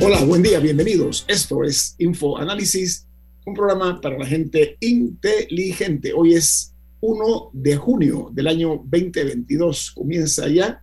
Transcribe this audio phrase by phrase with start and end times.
[0.00, 1.24] Hola, buen día, bienvenidos.
[1.26, 3.08] Esto es Info Análisis,
[3.44, 6.12] un programa para la gente inteligente.
[6.12, 9.90] Hoy es 1 de junio del año 2022.
[9.90, 10.80] Comienza ya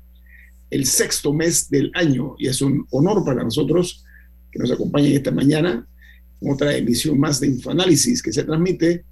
[0.69, 4.03] el sexto mes del año y es un honor para nosotros
[4.51, 5.87] que nos acompañen esta mañana
[6.41, 9.05] en otra emisión más de Infoanálisis que se transmite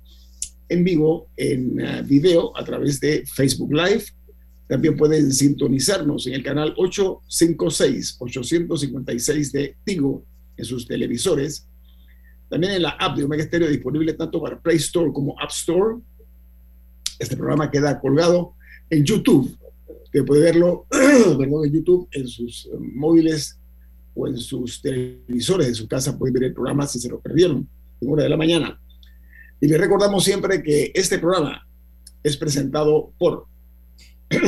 [0.68, 4.04] en vivo en uh, video a través de Facebook Live
[4.68, 10.26] también pueden sintonizarnos en el canal 856, 856 de Tigo
[10.58, 11.68] en sus televisores.
[12.50, 15.98] También en la app de Omega Stereo disponible tanto para Play Store como App Store.
[17.20, 18.56] Este programa queda colgado
[18.90, 19.58] en YouTube.
[20.12, 23.60] que puede verlo en YouTube en sus eh, móviles
[24.14, 26.18] o en sus televisores de su casa.
[26.18, 27.68] Pueden ver el programa si se lo perdieron
[28.00, 28.80] en hora de la mañana.
[29.60, 31.66] Y les recordamos siempre que este programa
[32.22, 33.48] es presentado por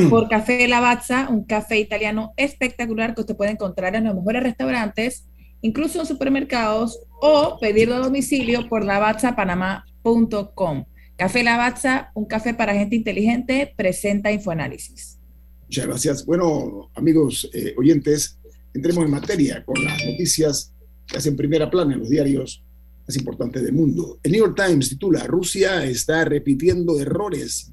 [0.08, 5.26] por Café Lavazza, un café italiano espectacular que usted puede encontrar en los mejores restaurantes,
[5.62, 10.84] incluso en supermercados, o pedirlo a domicilio por lavazzapanamá.com.
[11.16, 15.18] Café Lavazza, un café para gente inteligente, presenta Infoanálisis.
[15.64, 16.26] Muchas gracias.
[16.26, 18.38] Bueno, amigos eh, oyentes,
[18.74, 20.72] entremos en materia con las noticias
[21.06, 22.62] que hacen primera plana en los diarios
[23.06, 24.18] más importantes del mundo.
[24.22, 27.72] El New York Times titula, Rusia está repitiendo errores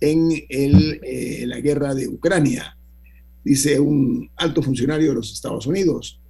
[0.00, 2.76] en el, eh, la guerra de Ucrania,
[3.44, 6.20] dice un alto funcionario de los Estados Unidos.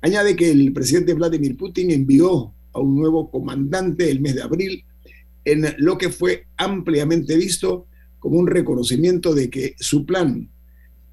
[0.00, 4.84] Añade que el presidente Vladimir Putin envió a un nuevo comandante el mes de abril
[5.44, 7.86] en lo que fue ampliamente visto
[8.18, 10.50] como un reconocimiento de que su plan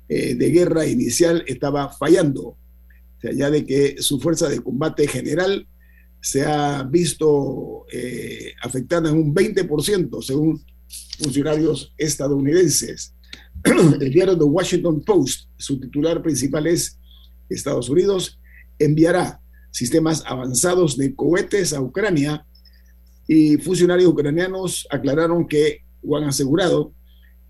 [0.09, 2.57] eh, de guerra inicial estaba fallando.
[3.21, 5.67] Se añade que su fuerza de combate general
[6.21, 10.63] se ha visto eh, afectada en un 20%, según
[11.17, 13.14] funcionarios estadounidenses.
[13.64, 17.00] El diario The Washington Post, su titular principal es
[17.50, 18.39] Estados Unidos
[18.80, 22.45] enviará sistemas avanzados de cohetes a Ucrania
[23.27, 26.93] y funcionarios ucranianos aclararon que o han asegurado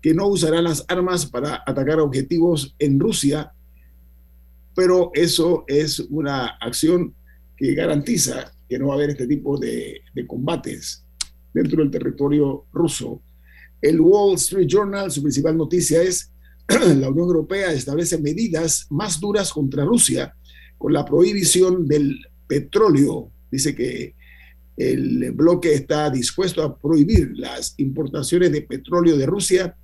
[0.00, 3.52] que no usarán las armas para atacar objetivos en Rusia,
[4.74, 7.14] pero eso es una acción
[7.56, 11.04] que garantiza que no va a haber este tipo de, de combates
[11.52, 13.22] dentro del territorio ruso.
[13.80, 16.32] El Wall Street Journal, su principal noticia es
[16.68, 20.34] la Unión Europea establece medidas más duras contra Rusia
[20.78, 23.30] con la prohibición del petróleo.
[23.50, 24.14] Dice que
[24.76, 29.76] el bloque está dispuesto a prohibir las importaciones de petróleo de Rusia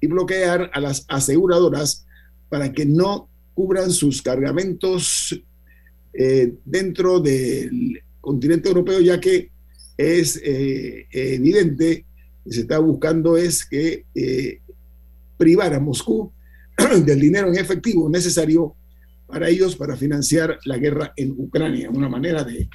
[0.00, 2.04] y bloquear a las aseguradoras
[2.48, 5.40] para que no cubran sus cargamentos
[6.12, 9.50] eh, dentro del continente europeo, ya que
[9.96, 12.04] es eh, evidente
[12.50, 14.60] se está buscando es que eh,
[15.36, 16.32] privar a Moscú
[17.04, 18.74] del dinero en efectivo necesario
[19.26, 22.68] para ellos para financiar la guerra en Ucrania, una manera de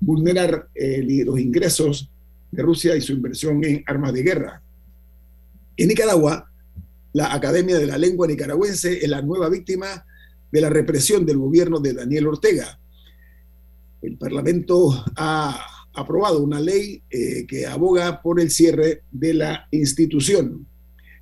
[0.00, 2.10] vulnerar eh, los ingresos
[2.50, 4.62] de Rusia y su inversión en armas de guerra.
[5.76, 6.50] En Nicaragua,
[7.12, 10.06] la Academia de la Lengua Nicaragüense es la nueva víctima
[10.52, 12.78] de la represión del gobierno de Daniel Ortega.
[14.00, 20.66] El Parlamento ha aprobado una ley eh, que aboga por el cierre de la institución.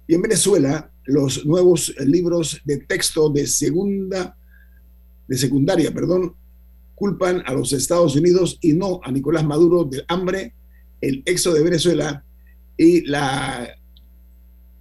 [0.06, 4.36] Y en Venezuela, los nuevos libros de texto de segunda,
[5.26, 6.34] de secundaria, perdón,
[6.94, 10.54] culpan a los Estados Unidos y no a Nicolás Maduro del hambre,
[11.00, 12.24] el éxodo de Venezuela
[12.76, 13.68] y la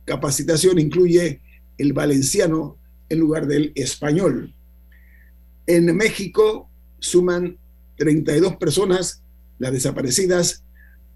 [0.06, 1.42] capacitación incluye
[1.78, 2.78] el valenciano
[3.10, 4.54] en lugar del español.
[5.66, 7.58] En México suman
[7.98, 9.23] 32 personas
[9.64, 10.64] las desaparecidas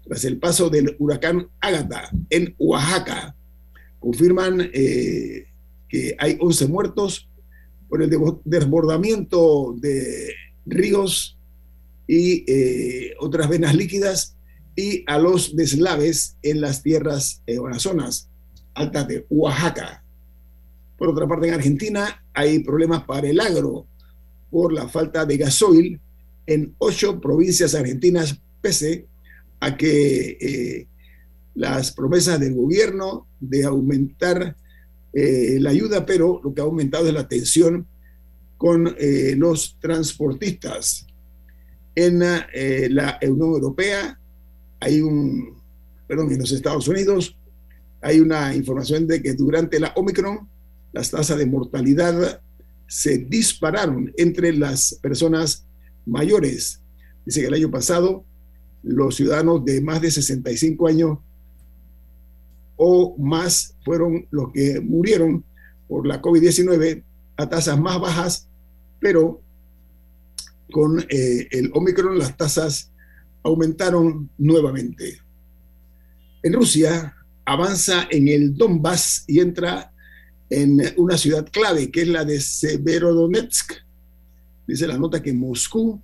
[0.04, 3.36] tras el paso del huracán Ágata en Oaxaca.
[4.00, 5.48] Confirman eh,
[5.88, 7.28] que hay 11 muertos
[7.90, 8.10] por el
[8.44, 10.32] desbordamiento de
[10.64, 11.38] ríos
[12.06, 14.34] y eh, otras venas líquidas
[14.74, 18.30] y a los deslaves en las tierras eh, o las zonas
[18.74, 20.02] altas de Oaxaca.
[20.96, 23.86] Por otra parte, en Argentina hay problemas para el agro
[24.50, 26.00] por la falta de gasoil
[26.48, 29.06] en ocho provincias argentinas, pese
[29.60, 30.86] a que eh,
[31.54, 34.56] las promesas del gobierno de aumentar
[35.12, 37.86] eh, la ayuda, pero lo que ha aumentado es la tensión
[38.56, 41.06] con eh, los transportistas.
[41.94, 44.18] En la Unión Europea
[44.80, 45.60] hay un,
[46.06, 47.36] perdón, en los Estados Unidos
[48.00, 50.48] hay una información de que durante la Omicron
[50.92, 52.40] las tasas de mortalidad
[52.86, 55.67] se dispararon entre las personas
[56.08, 56.80] mayores.
[57.24, 58.24] Dice que el año pasado
[58.82, 61.18] los ciudadanos de más de 65 años
[62.76, 65.44] o más fueron los que murieron
[65.88, 67.02] por la COVID-19
[67.36, 68.48] a tasas más bajas,
[69.00, 69.40] pero
[70.70, 72.90] con eh, el Omicron las tasas
[73.42, 75.18] aumentaron nuevamente.
[76.42, 77.14] En Rusia
[77.44, 79.92] avanza en el Donbass y entra
[80.50, 83.72] en una ciudad clave, que es la de Severodonetsk.
[84.68, 85.98] Dice la nota que Moscú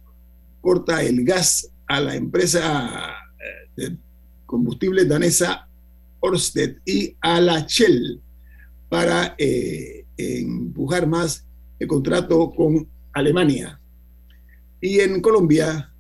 [0.62, 3.98] corta el gas a la empresa eh, de
[4.46, 5.68] combustible danesa
[6.20, 8.22] Orsted y a la Shell
[8.88, 11.44] para eh, empujar más
[11.78, 13.78] el contrato con Alemania.
[14.80, 15.92] Y en Colombia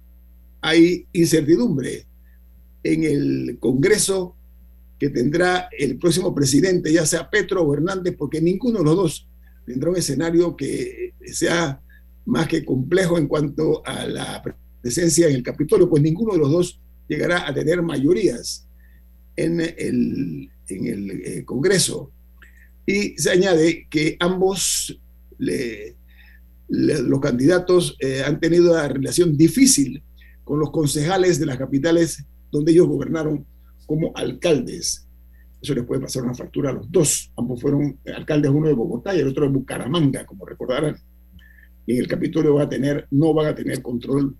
[0.62, 2.06] hay incertidumbre
[2.82, 4.36] en el Congreso
[4.98, 9.28] que tendrá el próximo presidente, ya sea Petro o Hernández, porque ninguno de los dos
[9.66, 11.82] tendrá un escenario que sea
[12.26, 14.42] más que complejo en cuanto a la
[14.80, 18.66] presencia en el Capitolio, pues ninguno de los dos llegará a tener mayorías
[19.36, 22.12] en el, en el eh, Congreso.
[22.86, 24.98] Y se añade que ambos
[26.68, 30.02] los candidatos eh, han tenido una relación difícil
[30.44, 33.46] con los concejales de las capitales donde ellos gobernaron
[33.86, 35.06] como alcaldes.
[35.60, 37.32] Eso les puede pasar una factura a los dos.
[37.36, 40.96] Ambos fueron alcaldes, uno de Bogotá y el otro de Bucaramanga, como recordarán.
[41.86, 44.36] Y en el Capitolio va a tener, no van a tener control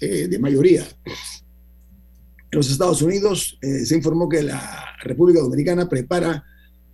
[0.00, 0.86] eh, de mayoría.
[1.04, 6.44] En los Estados Unidos eh, se informó que la República Dominicana prepara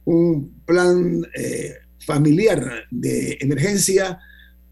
[0.04, 1.74] un plan eh,
[2.06, 4.18] familiar de emergencia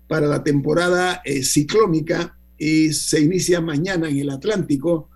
[0.07, 5.11] para la temporada ciclónica y se inicia mañana en el Atlántico,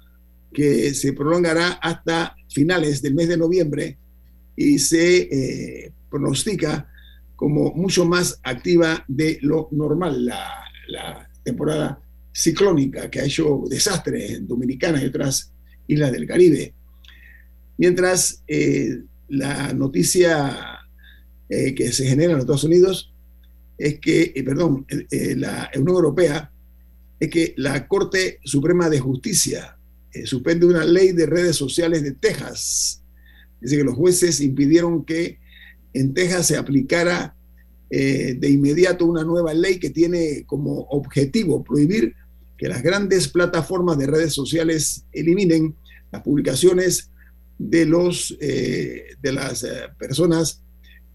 [0.53, 3.99] que se prolongará hasta finales del mes de noviembre
[4.55, 6.92] y se pronostica
[7.43, 12.01] como mucho más activa de lo normal la, temporada
[12.33, 15.51] ciclónica que ha hecho desastres en Dominicana y otras
[15.89, 16.73] islas del Caribe.
[17.79, 18.97] Mientras eh,
[19.29, 20.87] la noticia
[21.49, 23.13] eh, que se genera en los Estados Unidos
[23.77, 26.49] es que, perdón, la Unión Europea
[27.19, 29.77] es que la Corte Suprema de Justicia
[30.13, 33.03] eh, suspende una ley de redes sociales de Texas.
[33.61, 35.43] Dice que los jueces impidieron que
[35.93, 37.35] en Texas se aplicara
[37.91, 42.15] eh, de inmediato una nueva ley que tiene como objetivo prohibir
[42.57, 45.75] que las grandes plataformas de redes sociales eliminen
[46.11, 47.11] las publicaciones
[47.59, 49.67] de, los, eh, de las
[49.99, 50.63] personas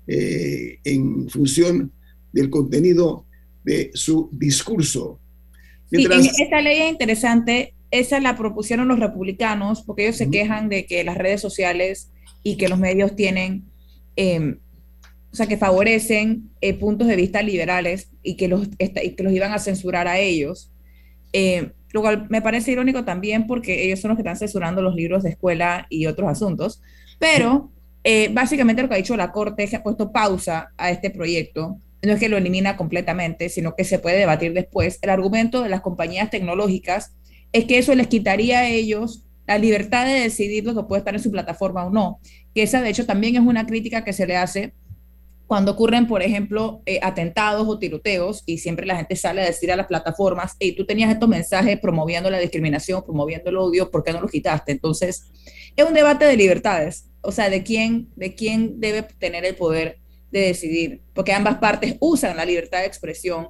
[0.09, 1.91] en función
[2.31, 3.25] del contenido
[3.65, 5.19] de su discurso
[5.91, 7.73] esta ley es interesante.
[7.91, 12.11] Esa la propusieron los republicanos porque ellos se quejan de que las redes sociales
[12.43, 13.63] y que los medios tienen,
[14.15, 14.59] em,
[15.37, 19.53] sea, que favorecen eh, puntos de vista liberales y que los, y que los iban
[19.53, 20.71] a censurar a ellos.
[21.33, 24.95] Eh, lo cual me parece irónico también porque ellos son los que están censurando los
[24.95, 26.81] libros de escuela y otros asuntos.
[27.19, 27.71] Pero
[28.03, 31.09] eh, básicamente lo que ha dicho la Corte es que ha puesto pausa a este
[31.09, 34.99] proyecto no es que lo elimina completamente, sino que se puede debatir después.
[35.01, 37.15] El argumento de las compañías tecnológicas
[37.51, 41.13] es que eso les quitaría a ellos la libertad de decidir lo que puede estar
[41.13, 42.19] en su plataforma o no,
[42.53, 44.73] que esa de hecho también es una crítica que se le hace
[45.47, 49.71] cuando ocurren, por ejemplo, eh, atentados o tiroteos y siempre la gente sale a decir
[49.71, 54.03] a las plataformas, hey, tú tenías estos mensajes promoviendo la discriminación, promoviendo el odio, ¿por
[54.03, 54.73] qué no los quitaste?
[54.73, 55.31] Entonces,
[55.75, 59.99] es un debate de libertades, o sea, de quién, de quién debe tener el poder
[60.31, 63.47] de decidir, porque ambas partes usan la libertad de expresión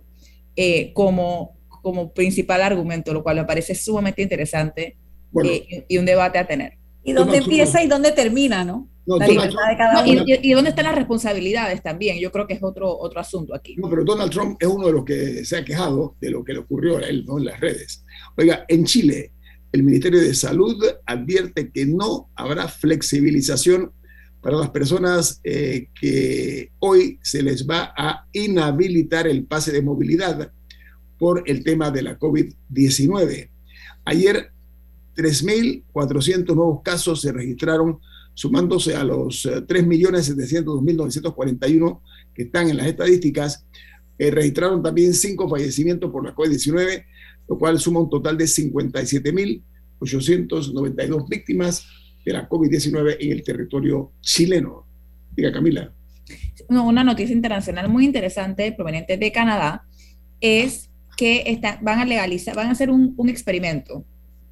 [0.56, 4.98] eh, como, como principal argumento, lo cual me parece sumamente interesante
[5.44, 6.78] eh, y un debate a tener.
[7.04, 8.88] ¿Y dónde empieza y dónde termina, no?
[9.08, 10.24] La libertad de cada uno.
[10.26, 12.20] Y, dónde están las responsabilidades también.
[12.20, 13.76] Yo creo que es otro, otro asunto aquí.
[13.78, 16.54] No, pero Donald Trump es uno de los que se ha quejado de lo que
[16.54, 17.38] le ocurrió a él ¿no?
[17.38, 18.04] en las redes.
[18.36, 19.32] Oiga, en Chile,
[19.72, 23.92] el Ministerio de Salud advierte que no habrá flexibilización
[24.42, 30.52] para las personas eh, que hoy se les va a inhabilitar el pase de movilidad
[31.18, 33.50] por el tema de la COVID-19.
[34.06, 34.52] Ayer
[35.16, 38.00] 3.400 nuevos casos se registraron,
[38.38, 41.96] sumándose a los 3.702.941 eh,
[42.36, 43.66] que están en las estadísticas.
[44.20, 47.04] Eh, registraron también cinco fallecimientos por la COVID-19,
[47.50, 51.84] lo cual suma un total de 57.892 víctimas
[52.24, 54.86] de la COVID-19 en el territorio chileno.
[55.36, 55.92] Diga, Camila.
[56.70, 59.84] una noticia internacional muy interesante proveniente de Canadá
[60.42, 64.06] es que van a legalizar, van a hacer un, experimento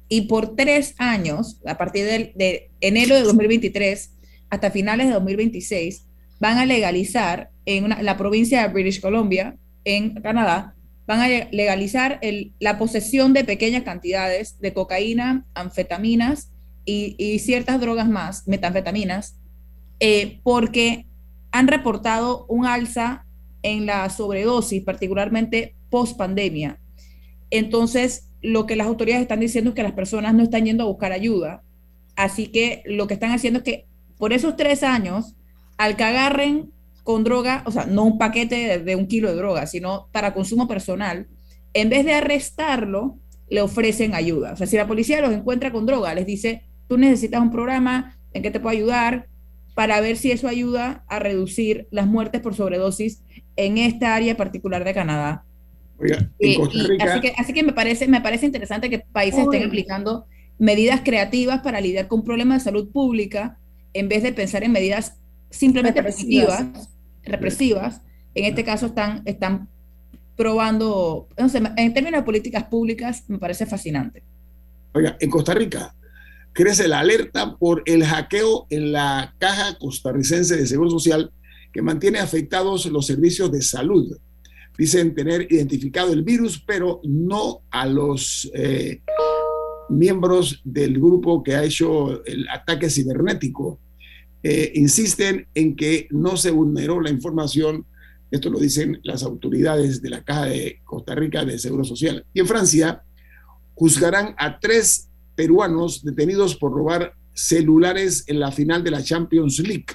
[0.08, 4.12] y por tres años, a partir de, enero de 2023
[4.50, 6.06] hasta finales de 2026,
[6.38, 10.74] van a legalizar en la provincia de British Columbia, en Canadá,
[11.06, 12.20] van a legalizar
[12.58, 16.50] la posesión de pequeñas cantidades de cocaína, anfetaminas
[16.84, 19.36] y, ciertas drogas más, metanfetaminas,
[19.98, 21.06] eh, porque
[21.50, 23.24] han reportado un alza
[23.62, 26.78] en la sobredosis, particularmente post pandemia.
[27.50, 30.86] Entonces, lo que las autoridades están diciendo es que las personas no están yendo a
[30.86, 31.64] buscar ayuda.
[32.14, 33.86] Así que lo que están haciendo es que
[34.18, 35.34] por esos tres años,
[35.78, 36.70] al que agarren
[37.02, 40.68] con droga, o sea, no un paquete de, un kilo de droga, sino para consumo
[40.68, 41.26] personal,
[41.74, 43.18] en vez de arrestarlo,
[43.50, 44.52] le ofrecen ayuda.
[44.52, 48.16] O sea, si la policía los encuentra con droga, les dice, tú necesitas un programa
[48.32, 49.26] en que te puedo ayudar
[49.74, 53.24] para ver si eso ayuda a reducir las muertes por sobredosis
[53.56, 55.45] en esta área particular de Canadá.
[55.98, 60.26] Así, que, así que me parece, me parece interesante que países estén aplicando
[60.58, 63.58] medidas creativas para lidiar con problemas de salud pública
[63.92, 65.18] en vez de pensar en medidas
[65.50, 66.90] simplemente represivas,
[67.22, 68.02] represivas.
[68.34, 69.68] En este caso están, están
[70.36, 74.22] probando, no sé, en términos de políticas públicas me parece fascinante.
[74.92, 75.94] Oiga, en Costa Rica
[76.52, 81.30] crece la alerta por el hackeo en la caja costarricense de Seguro Social
[81.72, 84.16] que mantiene afectados los servicios de salud
[84.78, 89.00] dicen tener identificado el virus, pero no a los eh,
[89.88, 93.80] miembros del grupo que ha hecho el ataque cibernético.
[94.42, 97.86] Eh, insisten en que no se vulneró la información,
[98.30, 102.24] esto lo dicen las autoridades de la Caja de Costa Rica de Seguro Social.
[102.34, 103.02] Y en Francia
[103.74, 109.86] juzgarán a tres peruanos detenidos por robar celulares en la final de la Champions League.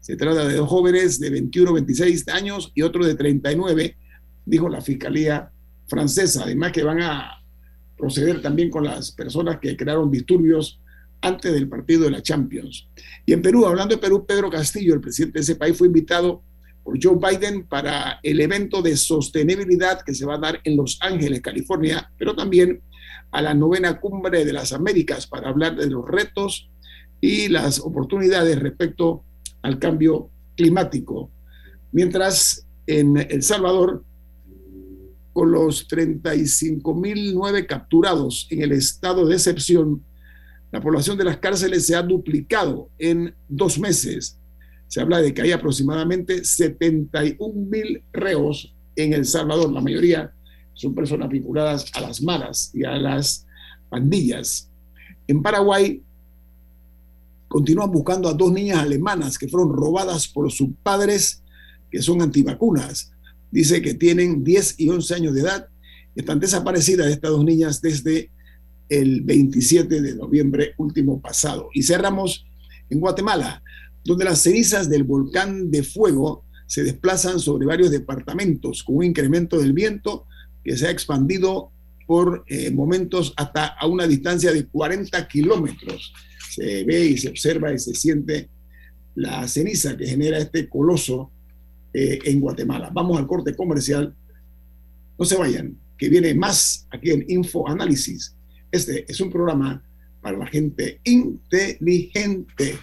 [0.00, 3.96] Se trata de dos jóvenes de 21, 26 años y otro de 39
[4.44, 5.50] dijo la Fiscalía
[5.86, 6.44] francesa.
[6.44, 7.42] Además que van a
[7.96, 10.80] proceder también con las personas que crearon disturbios
[11.20, 12.86] antes del partido de la Champions.
[13.24, 16.42] Y en Perú, hablando de Perú, Pedro Castillo, el presidente de ese país, fue invitado
[16.82, 20.98] por Joe Biden para el evento de sostenibilidad que se va a dar en Los
[21.00, 22.82] Ángeles, California, pero también
[23.30, 26.70] a la novena cumbre de las Américas para hablar de los retos
[27.22, 29.24] y las oportunidades respecto
[29.62, 31.30] al cambio climático.
[31.90, 34.04] Mientras en El Salvador,
[35.34, 40.02] con los 35.009 capturados en el estado de excepción,
[40.70, 44.38] la población de las cárceles se ha duplicado en dos meses.
[44.86, 49.72] Se habla de que hay aproximadamente 71.000 reos en El Salvador.
[49.72, 50.32] La mayoría
[50.72, 53.44] son personas vinculadas a las malas y a las
[53.88, 54.70] pandillas.
[55.26, 56.00] En Paraguay
[57.48, 61.42] continúan buscando a dos niñas alemanas que fueron robadas por sus padres
[61.90, 63.13] que son antivacunas
[63.54, 65.68] dice que tienen 10 y 11 años de edad.
[66.16, 68.30] Están desaparecidas estas dos niñas desde
[68.88, 71.68] el 27 de noviembre último pasado.
[71.72, 72.44] Y cerramos
[72.90, 73.62] en Guatemala,
[74.04, 79.60] donde las cenizas del volcán de fuego se desplazan sobre varios departamentos con un incremento
[79.60, 80.26] del viento
[80.64, 81.70] que se ha expandido
[82.08, 86.12] por eh, momentos hasta a una distancia de 40 kilómetros.
[86.50, 88.48] Se ve y se observa y se siente
[89.14, 91.30] la ceniza que genera este coloso
[91.94, 92.90] eh, en Guatemala.
[92.92, 94.14] Vamos al corte comercial.
[95.16, 98.36] No se vayan, que viene más aquí en Info Análisis.
[98.72, 99.80] Este es un programa
[100.20, 102.78] para la gente inteligente.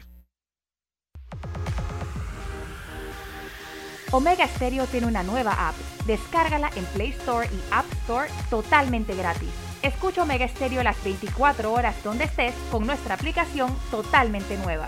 [4.12, 5.76] Omega Stereo tiene una nueva app.
[6.08, 9.50] Descárgala en Play Store y App Store totalmente gratis.
[9.84, 14.88] Escucha Omega Stereo las 24 horas donde estés con nuestra aplicación totalmente nueva.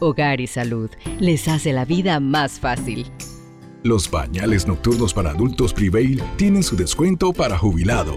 [0.00, 3.06] Hogar y Salud les hace la vida más fácil.
[3.82, 8.14] Los pañales nocturnos para adultos Prevail tienen su descuento para jubilado.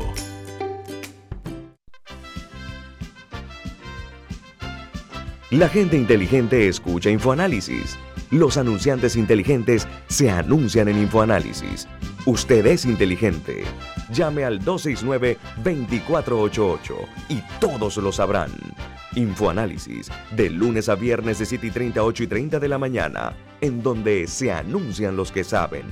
[5.52, 7.98] La gente inteligente escucha InfoAnálisis.
[8.32, 11.88] Los anunciantes inteligentes se anuncian en InfoAnálisis.
[12.26, 13.66] Usted es inteligente.
[14.12, 16.96] Llame al 269-2488
[17.30, 18.50] y todos lo sabrán.
[19.16, 22.78] Infoanálisis, de lunes a viernes de 7 y 30 a 8 y 30 de la
[22.78, 25.84] mañana, en donde se anuncian los que saben.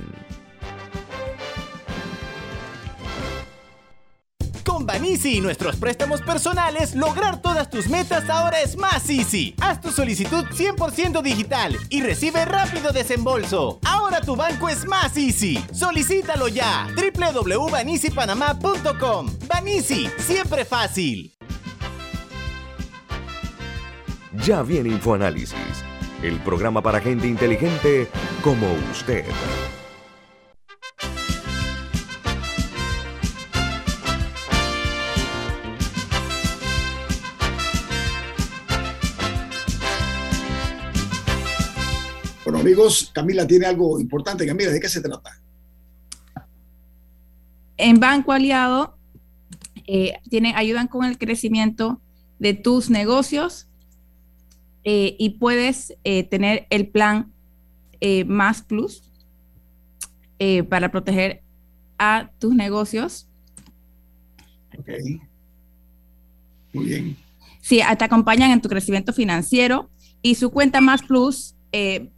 [4.64, 9.56] Con Banisi y nuestros préstamos personales, lograr todas tus metas ahora es más easy.
[9.60, 13.80] Haz tu solicitud 100% digital y recibe rápido desembolso.
[13.84, 15.58] Ahora tu banco es más easy.
[15.72, 16.88] Solicítalo ya.
[16.96, 19.30] www.banisipanamá.com.
[19.46, 21.32] Banisi, siempre fácil.
[24.44, 25.84] Ya viene InfoAnálisis,
[26.20, 28.08] el programa para gente inteligente
[28.42, 29.24] como usted.
[42.42, 44.44] Bueno, amigos, Camila tiene algo importante.
[44.44, 45.40] Camila, ¿de qué se trata?
[47.76, 48.98] En Banco Aliado
[49.86, 50.18] eh,
[50.56, 52.00] ayudan con el crecimiento
[52.40, 53.68] de tus negocios
[54.84, 57.32] eh, y puedes eh, tener el plan
[58.26, 59.04] Más Plus
[60.68, 61.40] para proteger
[61.98, 63.28] a tus negocios.
[64.76, 64.88] Ok.
[66.72, 67.16] Muy bien.
[67.60, 69.88] Sí, te acompañan en tu crecimiento financiero
[70.20, 71.54] y su cuenta Más Plus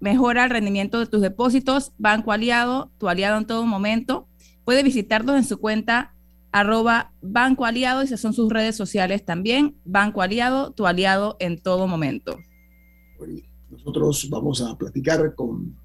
[0.01, 1.93] mejora el rendimiento de tus depósitos.
[1.99, 4.27] Banco Aliado, tu aliado en todo momento.
[4.65, 6.15] Puede visitarlos en su cuenta
[6.55, 9.75] arroba Banco Aliado, esas son sus redes sociales también.
[9.85, 12.39] Banco Aliado, tu aliado en todo momento.
[13.71, 15.77] Nosotros vamos a platicar con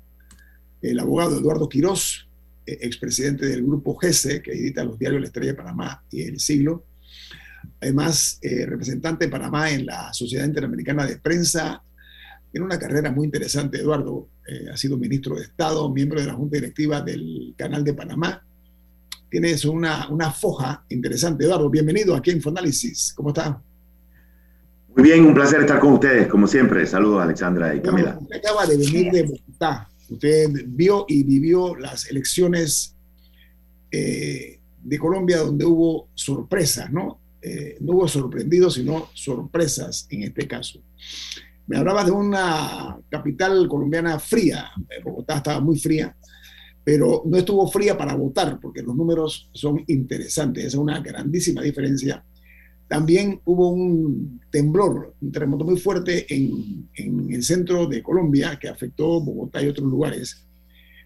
[0.82, 2.28] el abogado Eduardo Quirós,
[2.66, 6.40] eh, expresidente del grupo GESE, que edita los diarios La Estrella de Panamá y El
[6.40, 6.86] Siglo.
[7.82, 11.84] Además, eh, representante de Panamá en la Sociedad Interamericana de Prensa.
[12.52, 14.30] Tiene una carrera muy interesante, Eduardo.
[14.48, 18.44] Eh, ha sido ministro de Estado, miembro de la Junta Directiva del Canal de Panamá
[19.30, 21.46] tienes una, una foja interesante.
[21.46, 23.14] Eduardo, bienvenido aquí a Infoanálisis.
[23.16, 23.62] ¿Cómo está?
[25.00, 26.86] Muy bien, un placer estar con ustedes, como siempre.
[26.86, 28.18] Saludos, Alexandra y Camila.
[28.20, 29.90] usted acaba de venir de Bogotá.
[30.10, 32.98] Usted vio y vivió las elecciones
[33.92, 37.18] eh, de Colombia donde hubo sorpresas, ¿no?
[37.42, 40.82] Eh, no hubo sorprendidos, sino sorpresas en este caso.
[41.68, 44.70] Me hablaba de una capital colombiana fría.
[45.02, 46.14] Bogotá estaba muy fría
[46.84, 52.24] pero no estuvo fría para votar, porque los números son interesantes, es una grandísima diferencia.
[52.90, 58.68] También hubo un temblor, un terremoto muy fuerte en, en el centro de Colombia que
[58.68, 60.44] afectó Bogotá y otros lugares.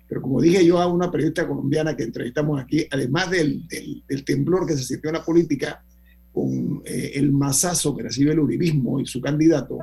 [0.08, 4.66] Pero como dije yo a una periodista colombiana que entrevistamos aquí, además del, del, temblor
[4.66, 5.84] que se sintió en la política,
[6.32, 9.80] con eh, el masazo que recibe el uribismo y su candidato,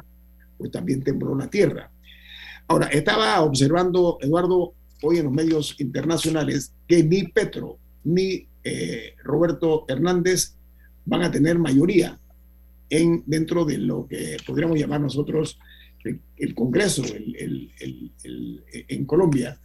[0.56, 1.90] pues también tembló la tierra.
[2.66, 4.72] Ahora, estaba observando, Eduardo,
[5.02, 10.54] hoy en los medios internacionales que ni Petro ni eh, Roberto Hernández
[11.10, 12.18] van a tener mayoría
[12.88, 15.58] en, dentro de lo que podríamos llamar nosotros
[16.36, 17.02] el, Congreso
[18.88, 19.58] en Colombia.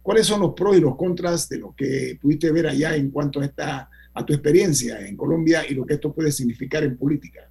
[0.00, 3.40] ¿Cuáles son los pros y los contras de lo que pudiste ver allá en cuanto
[3.40, 7.50] a, esta, a tu experiencia en Colombia y lo que esto puede significar en política?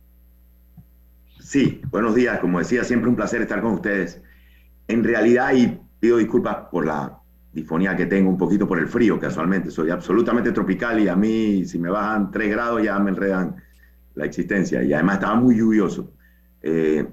[1.42, 2.40] Sí, buenos días.
[2.40, 4.22] Como decía, siempre un placer estar con ustedes.
[4.88, 7.20] En realidad, y pido disculpas por la
[7.56, 9.72] difonía que tengo, un poquito por el frío casualmente.
[9.72, 13.56] Soy absolutamente tropical y a mí si me bajan 3 grados ya me enredan
[14.14, 14.84] la existencia.
[14.84, 16.12] Y además estaba muy lluvioso.
[16.62, 17.08] Eh,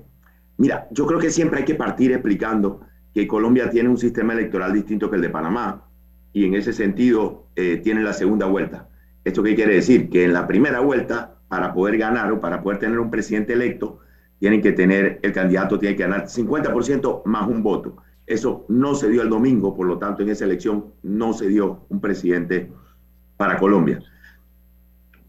[0.56, 2.80] mira, yo creo que siempre hay que partir explicando
[3.14, 5.84] que Colombia tiene un sistema electoral distinto que el de Panamá
[6.32, 8.88] y en ese sentido eh, tiene la segunda vuelta.
[9.24, 10.10] ¿Esto qué quiere decir?
[10.10, 14.00] Que en la primera vuelta, para poder ganar o para poder tener un presidente electo,
[14.40, 17.98] tienen que tener, el candidato tiene que ganar 50% más un voto.
[18.26, 21.84] Eso no se dio el domingo, por lo tanto en esa elección no se dio
[21.88, 22.72] un presidente
[23.36, 24.00] para Colombia.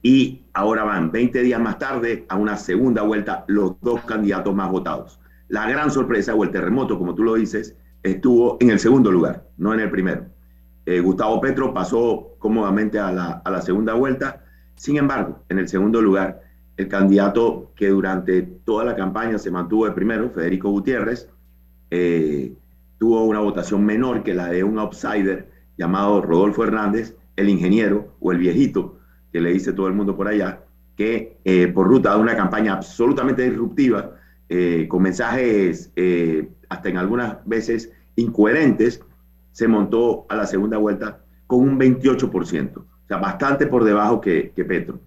[0.01, 4.69] Y ahora van 20 días más tarde a una segunda vuelta los dos candidatos más
[4.69, 5.19] votados.
[5.47, 9.47] La gran sorpresa o el terremoto, como tú lo dices, estuvo en el segundo lugar,
[9.57, 10.25] no en el primero.
[10.85, 14.43] Eh, Gustavo Petro pasó cómodamente a la, a la segunda vuelta.
[14.75, 16.41] Sin embargo, en el segundo lugar,
[16.77, 21.29] el candidato que durante toda la campaña se mantuvo de primero, Federico Gutiérrez,
[21.91, 22.53] eh,
[23.03, 28.31] tuvo una votación menor que la de un outsider llamado Rodolfo Hernández, el ingeniero o
[28.31, 28.97] el viejito,
[29.33, 30.63] que le dice todo el mundo por allá,
[30.95, 34.11] que eh, por ruta de una campaña absolutamente disruptiva,
[34.47, 39.01] eh, con mensajes eh, hasta en algunas veces incoherentes,
[39.51, 44.53] se montó a la segunda vuelta con un 28%, o sea, bastante por debajo que,
[44.55, 45.01] que Petro.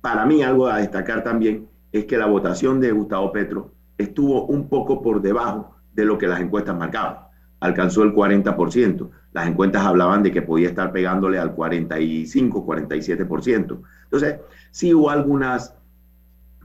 [0.00, 4.68] Para mí algo a destacar también es que la votación de Gustavo Petro estuvo un
[4.68, 7.25] poco por debajo de lo que las encuestas marcaban
[7.60, 9.10] alcanzó el 40%.
[9.32, 13.82] Las encuestas hablaban de que podía estar pegándole al 45, 47%.
[14.04, 14.36] Entonces,
[14.70, 15.74] sí hubo algunas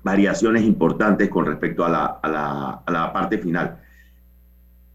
[0.03, 3.79] variaciones importantes con respecto a la, a la, parte final.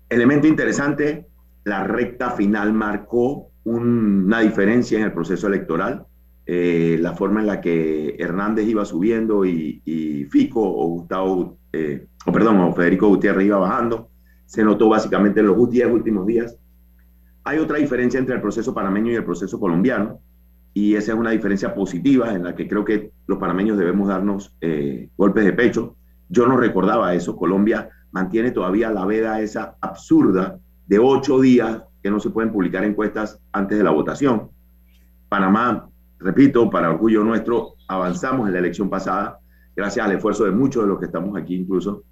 [0.08, 1.26] Elemento interesante,
[1.64, 6.06] la recta final marcó una diferencia en el proceso electoral.
[6.48, 12.32] Eh, la forma en la que Hernández iba subiendo y, Fico o Gustavo, eh, o
[12.32, 14.10] perdón, o Federico Gutiérrez iba bajando
[14.46, 16.56] se notó básicamente en los 10 últimos días.
[17.44, 20.20] Hay otra diferencia entre el proceso panameño y el proceso colombiano,
[20.72, 24.54] y esa es una diferencia positiva en la que creo que los panameños debemos darnos
[24.60, 25.96] eh, golpes de pecho.
[26.28, 27.36] Yo no recordaba eso.
[27.36, 32.84] Colombia mantiene todavía la veda esa absurda de ocho días que no se pueden publicar
[32.84, 34.50] encuestas antes de la votación.
[35.28, 39.38] Panamá, repito, para orgullo nuestro, avanzamos en la elección pasada,
[39.74, 42.04] gracias al esfuerzo de muchos de los que estamos aquí incluso,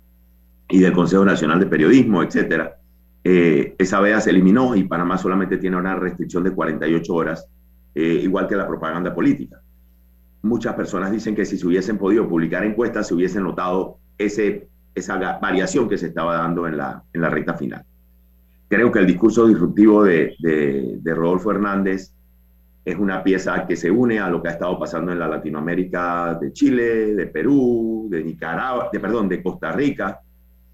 [0.69, 2.77] y del Consejo Nacional de Periodismo, etcétera.
[3.25, 7.49] eh, esa veda se eliminó y Panamá solamente tiene una restricción de 48 horas,
[7.95, 9.61] eh, igual que la propaganda política.
[10.43, 15.17] Muchas personas dicen que si se hubiesen podido publicar encuestas, se hubiesen notado ese, esa
[15.41, 17.85] variación que se estaba dando en la, en la recta final.
[18.69, 22.13] Creo que el discurso disruptivo de, de, de Rodolfo Hernández
[22.85, 26.35] es una pieza que se une a lo que ha estado pasando en la Latinoamérica
[26.41, 30.21] de Chile, de Perú, de Nicaragua, de, perdón, de Costa Rica,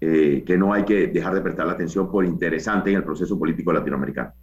[0.03, 3.37] eh, que no hay que dejar de prestar la atención por interesante en el proceso
[3.37, 4.33] político latinoamericano.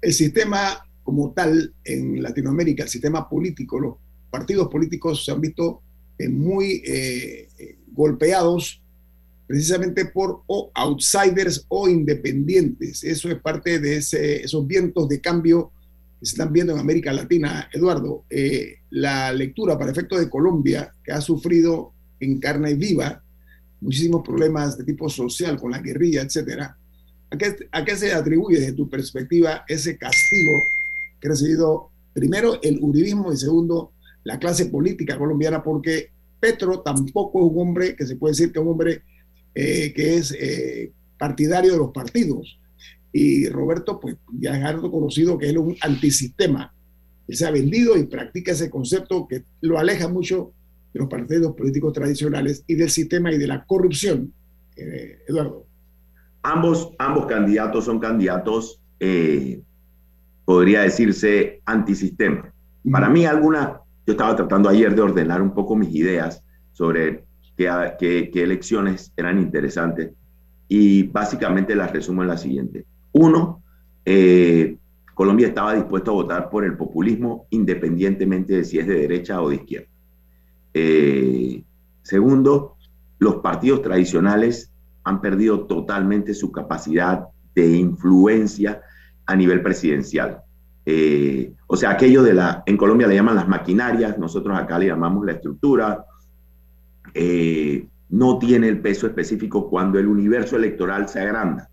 [0.00, 3.96] El sistema como tal en Latinoamérica, el sistema político, los
[4.30, 5.82] partidos políticos se han visto
[6.16, 7.46] eh, muy eh,
[7.92, 8.82] golpeados
[9.46, 13.04] precisamente por o outsiders o independientes.
[13.04, 15.72] Eso es parte de esos vientos de cambio
[16.18, 17.68] que se están viendo en América Latina.
[17.70, 18.24] Eduardo,
[18.88, 23.22] la lectura para efectos de Colombia, que ha sufrido en carne viva
[23.86, 26.76] muchísimos problemas de tipo social con la guerrilla, etcétera.
[27.30, 30.52] ¿A qué, ¿A qué se atribuye desde tu perspectiva ese castigo
[31.20, 33.92] que ha recibido primero el uribismo y segundo
[34.24, 35.62] la clase política colombiana?
[35.62, 39.02] Porque Petro tampoco es un hombre que se puede decir que es un hombre
[39.54, 42.58] eh, que es eh, partidario de los partidos.
[43.12, 46.74] Y Roberto, pues ya es algo conocido que él es un antisistema.
[47.28, 50.52] Él se ha vendido y practica ese concepto que lo aleja mucho
[50.96, 54.32] de los partidos políticos tradicionales y del sistema y de la corrupción.
[54.76, 55.66] Eh, Eduardo.
[56.42, 58.80] Ambos, ambos candidatos son candidatos,
[60.44, 62.52] podría decirse, antisistema.
[62.90, 67.24] Para mí, alguna, yo estaba tratando ayer de ordenar un poco mis ideas sobre
[67.56, 70.12] qué, elecciones eran interesantes
[70.68, 72.84] y básicamente las resumo en la siguiente.
[73.12, 73.62] Uno,
[74.04, 74.76] eh,
[75.14, 79.48] Colombia estaba dispuesto a votar por el populismo independientemente de si es de derecha o
[79.48, 79.88] de izquierda.
[80.78, 81.64] Eh,
[82.02, 82.76] segundo,
[83.18, 84.70] los partidos tradicionales
[85.04, 88.82] han perdido totalmente su capacidad de influencia
[89.24, 90.42] a nivel presidencial.
[90.84, 94.88] Eh, o sea, aquello de la, en Colombia le llaman las maquinarias, nosotros acá le
[94.88, 96.04] llamamos la estructura,
[97.14, 101.70] eh, no tiene el peso específico cuando el universo electoral se agranda,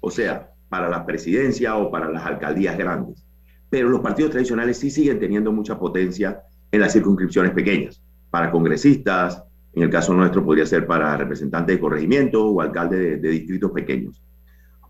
[0.00, 3.26] o sea, para la presidencia o para las alcaldías grandes.
[3.68, 6.40] Pero los partidos tradicionales sí siguen teniendo mucha potencia
[6.72, 9.42] en las circunscripciones pequeñas, para congresistas,
[9.74, 14.22] en el caso nuestro podría ser para representantes de corregimiento o alcalde de, distritos pequeños.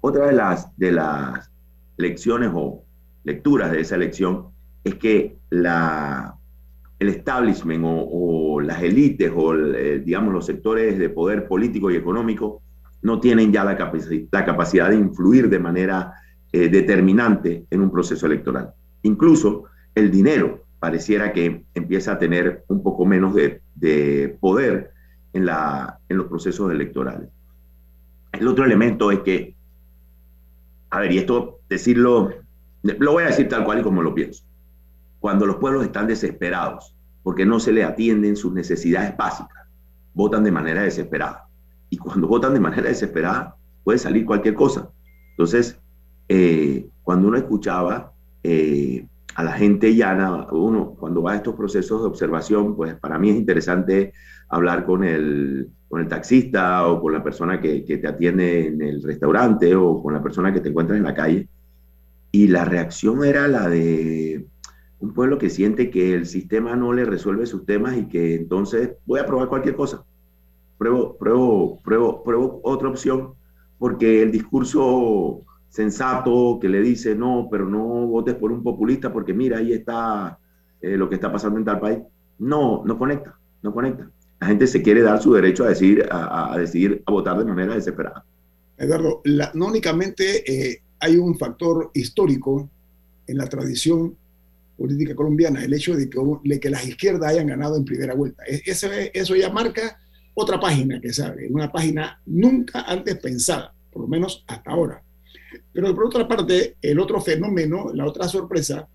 [0.00, 1.50] Otra de las, de las
[1.96, 2.84] lecciones o
[3.24, 4.46] lecturas de esa elección
[4.84, 6.34] es que la,
[6.98, 12.62] el establishment o, las élites o, eh, digamos, los sectores de poder político y económico
[13.02, 13.92] no tienen ya la,
[14.32, 16.12] la capacidad de influir de manera
[16.52, 18.72] eh, determinante en un proceso electoral.
[19.02, 24.92] Incluso el dinero pareciera que empieza a tener un poco menos de, de poder
[25.32, 27.28] en, la, en los procesos electorales.
[28.32, 29.54] El otro elemento es que,
[30.90, 32.30] a ver, y esto decirlo,
[32.82, 34.48] lo voy a decir tal cual y como lo pienso
[35.20, 39.66] cuando los pueblos están desesperados porque no se le atienden sus necesidades básicas,
[40.14, 41.48] votan de manera desesperada.
[41.90, 44.88] Y cuando votan de manera desesperada, puede salir cualquier cosa.
[45.30, 45.78] Entonces,
[46.28, 48.12] eh, cuando uno escuchaba
[48.42, 49.06] eh,
[49.38, 53.30] a la gente llana, uno cuando va a estos procesos de observación, pues para mí
[53.30, 54.12] es interesante
[54.48, 59.00] hablar con el, con el taxista o con la persona que, te atiende en el
[59.00, 61.48] restaurante o con la persona que te encuentras en la calle.
[62.32, 64.44] Y la reacción era la de,
[64.98, 68.94] un pueblo que siente que el sistema no le resuelve sus temas y que entonces
[69.06, 70.02] voy a probar cualquier cosa.
[70.78, 73.34] Pruebo, pruebo, pruebo, pruebo otra opción
[73.78, 79.34] porque el discurso sensato que le dice no, pero no votes por un populista porque
[79.34, 80.38] mira, ahí está
[80.80, 81.98] eh, lo que está pasando en tal país.
[82.38, 84.10] No, no conecta, no conecta.
[84.40, 87.74] La gente se quiere dar su derecho a decidir, a, decidir, a votar de manera
[87.74, 88.24] desesperada.
[88.76, 89.20] Eduardo,
[89.54, 92.70] no únicamente eh, hay un factor histórico
[93.26, 94.16] en la tradición
[94.76, 98.44] política colombiana, el hecho de que, las izquierdas hayan ganado en primera vuelta.
[98.46, 99.98] E, eso, eso ya marca
[100.34, 105.02] otra página que sabe, una página nunca antes pensada, por lo menos hasta ahora.
[105.78, 108.88] Pero por otra parte, el otro fenómeno, la otra sorpresa,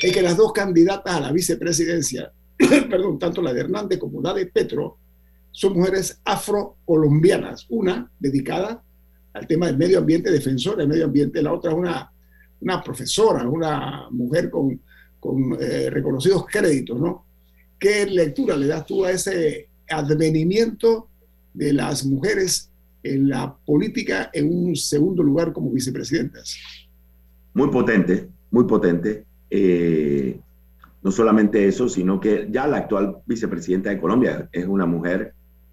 [0.00, 4.32] es que las dos candidatas a la vicepresidencia, perdón, tanto la de Hernández como la
[4.32, 4.98] de Petro,
[5.50, 8.80] son mujeres afrocolombianas, una dedicada
[9.32, 12.12] al tema del medio ambiente, defensora del medio ambiente, la otra una,
[12.60, 14.80] una profesora, una mujer con
[15.20, 17.26] con eh, reconocidos créditos, ¿no?
[17.78, 21.08] ¿Qué lectura le das tú a ese advenimiento
[21.52, 22.70] de las mujeres
[23.02, 26.56] en la política en un segundo lugar como vicepresidentas?
[27.54, 29.24] Muy potente, muy potente.
[29.48, 30.38] Eh,
[31.02, 35.32] no solamente eso, sino que ya la actual vicepresidenta de Colombia es una mujer,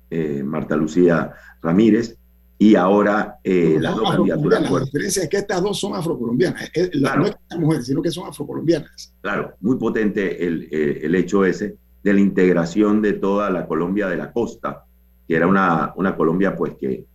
[0.09, 2.17] eh, Marta Lucía Ramírez,
[2.59, 4.71] y ahora eh, las dos candidaturas.
[4.71, 6.71] La diferencia es que estas dos son afrocolombianas,
[7.17, 9.13] no es que mujeres, sino que son afrocolombianas.
[9.21, 14.07] Claro, muy potente el, eh, el, hecho ese de la integración de toda la Colombia
[14.07, 14.85] de la costa,
[15.27, 17.05] que era una, una Colombia pues que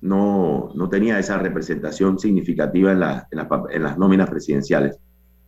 [0.00, 4.98] no, no tenía esa representación significativa en, la, en, en las nóminas presidenciales.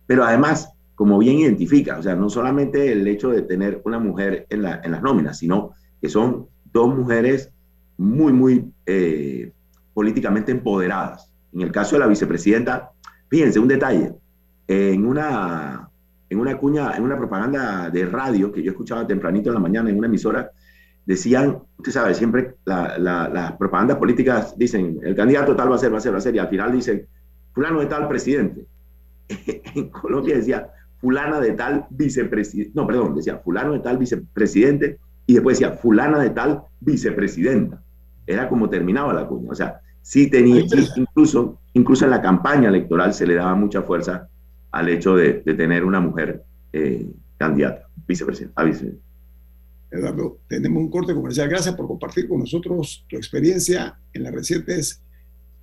[0.05, 4.45] Pero además, como bien identifica, o sea, no solamente el hecho de tener una mujer
[4.49, 7.49] en, la, en las nóminas, sino que son dos mujeres
[7.97, 9.51] muy, muy eh,
[9.93, 11.31] políticamente empoderadas.
[11.53, 12.91] En el caso de la vicepresidenta,
[13.29, 14.13] fíjense, un detalle,
[14.67, 15.89] en una,
[16.29, 19.89] en una cuña, en una propaganda de radio que yo escuchaba tempranito en la mañana
[19.89, 20.51] en una emisora,
[21.05, 25.97] decían, usted sabe, siempre las propagandas políticas dicen, el candidato tal va a ser, va
[25.97, 27.07] a ser, va a ser, y al final dicen,
[27.53, 28.65] fulano de tal presidente.
[29.75, 35.33] en Colombia decía, fulana de tal vicepresidente, no, perdón, decía, fulano de tal vicepresidente, y
[35.33, 37.81] después decía, fulana de tal vicepresidenta.
[38.25, 39.51] Era como terminaba la cuña.
[39.51, 40.63] O sea, sí tenía,
[40.95, 44.27] incluso, incluso en la campaña electoral se le daba mucha fuerza
[44.71, 47.05] al hecho de, tener una mujer eh,
[47.37, 49.12] candidata, vicepresidenta, a vicepresidenta.
[49.93, 51.47] Eduardo, tenemos un corte comercial.
[51.47, 55.03] Gracias por compartir con nosotros tu experiencia en las recientes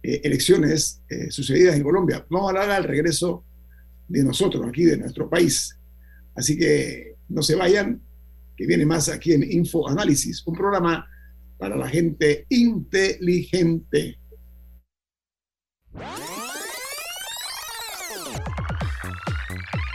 [0.03, 2.25] eh, elecciones eh, sucedidas en Colombia.
[2.31, 3.45] Vamos a hablar al regreso
[4.07, 5.77] de nosotros, aquí de nuestro país.
[6.37, 8.01] Así que no se vayan,
[8.57, 11.07] que viene más aquí en Info Análisis, un programa
[11.59, 14.21] para la gente inteligente.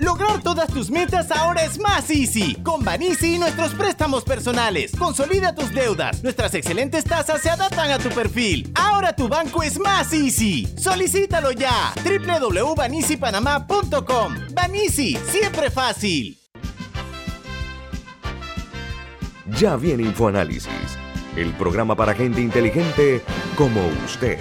[0.00, 2.54] Lograr todas tus metas ahora es más easy.
[2.62, 4.92] Con Banisi y nuestros préstamos personales.
[4.98, 6.22] Consolida tus deudas.
[6.22, 8.72] Nuestras excelentes tasas se adaptan a tu perfil.
[8.74, 10.66] Ahora tu banco es más easy.
[10.78, 11.92] Solicítalo ya.
[12.02, 14.34] www.banisipanamá.com.
[14.54, 16.38] Banisi, siempre fácil.
[19.58, 20.70] Ya viene InfoAnálisis,
[21.36, 23.22] el programa para gente inteligente
[23.56, 24.38] como usted.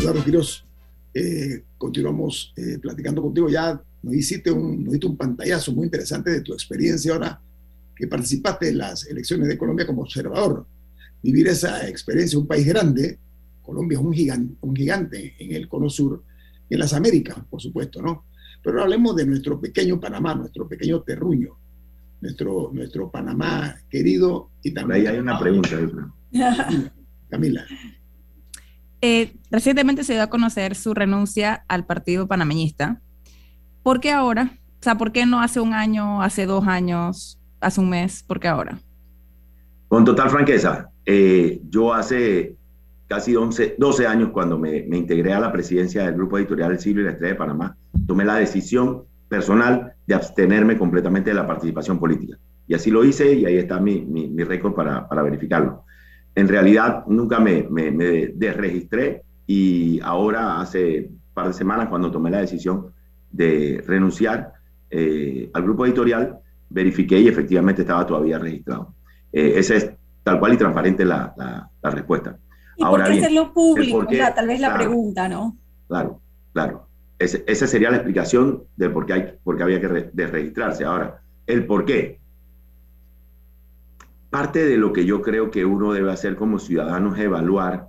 [0.00, 0.64] Eduardo Quiroz,
[1.12, 3.50] eh, continuamos eh, platicando contigo.
[3.50, 7.38] Ya nos hiciste, un, nos un pantallazo muy interesante de tu experiencia ahora
[7.94, 10.66] que participaste en las elecciones de Colombia como observador.
[11.22, 13.18] Vivir esa experiencia en un país grande,
[13.60, 16.22] Colombia es un gigante, un gigante en el cono sur
[16.70, 18.24] y en las Américas, por supuesto, ¿no?
[18.62, 21.58] Pero hablemos de nuestro pequeño Panamá, nuestro pequeño terruño,
[22.22, 25.02] nuestro, nuestro Panamá querido y también...
[25.02, 25.78] ahí hay una pregunta.
[27.28, 27.66] Camila.
[29.02, 33.00] Eh, recientemente se dio a conocer su renuncia al partido panameñista.
[33.82, 34.52] ¿Por qué ahora?
[34.80, 38.22] O sea, ¿por qué no hace un año, hace dos años, hace un mes?
[38.22, 38.78] ¿Por qué ahora?
[39.88, 42.56] Con total franqueza, eh, yo hace
[43.06, 47.00] casi 11, 12 años cuando me, integré a la presidencia del Grupo Editorial El Siglo
[47.00, 51.98] y la Estrella de Panamá, tomé la decisión personal de abstenerme completamente de la participación
[51.98, 52.38] política.
[52.68, 54.04] Y así lo hice y ahí está mi,
[54.44, 55.84] récord para verificarlo
[56.40, 62.30] en realidad nunca me, me, desregistré y ahora hace un par de semanas cuando tomé
[62.30, 62.92] la decisión
[63.30, 64.54] de renunciar
[64.90, 68.94] eh, al grupo editorial, verifiqué y efectivamente estaba todavía registrado.
[69.32, 69.90] Eh, esa es
[70.22, 72.38] tal cual y transparente la, la, respuesta.
[72.76, 74.06] ¿Y ahora por qué hacerlo público?
[74.34, 75.56] tal vez la pregunta, ¿no?
[75.88, 76.20] Claro,
[76.52, 76.86] claro.
[77.18, 79.88] esa sería la explicación de por qué, hay, por qué había que
[80.26, 80.84] registrarse.
[80.84, 82.19] Ahora, el por qué
[84.30, 87.88] parte de lo que yo creo que uno debe hacer como ciudadano es evaluar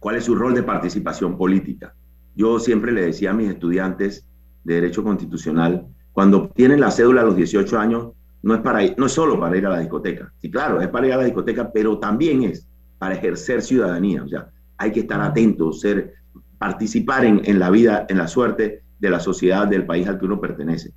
[0.00, 1.94] cuál es su rol de participación política.
[2.34, 4.26] Yo siempre le decía a mis estudiantes
[4.64, 8.08] de Derecho Constitucional, cuando tienen la cédula a los 18 años,
[8.42, 10.32] no es, para no es solo para ir a la discoteca.
[10.40, 14.22] Sí, claro, es para ir a la discoteca, pero también es para ejercer ciudadanía.
[14.22, 16.14] O sea, hay que estar atentos, ser,
[16.58, 20.26] participar en, en la vida, en la suerte de la sociedad del país al que
[20.26, 20.92] uno pertenece.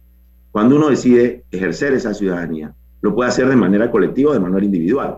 [0.51, 4.65] Cuando uno decide ejercer esa ciudadanía, lo puede hacer de manera colectiva o de manera
[4.65, 5.17] individual.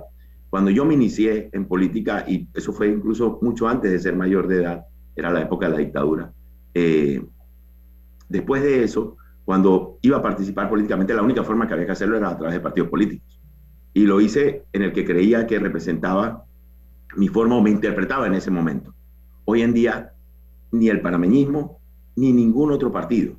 [0.50, 4.48] Cuando yo me inicié en política, y eso fue incluso mucho antes de ser mayor
[4.48, 6.32] de edad, era la época de la dictadura,
[6.74, 7.24] eh,
[8.30, 12.18] después de eso, cuando iba a participar políticamente, la única forma que había que hacerlo
[12.18, 13.40] era a través de partidos políticos.
[13.94, 16.46] Y lo hice en el que creía que representaba
[17.18, 18.94] mi forma o me interpretaba en ese momento.
[19.44, 20.14] Hoy en día,
[20.72, 21.80] ni el panameñismo,
[22.16, 23.36] ni ningún otro partido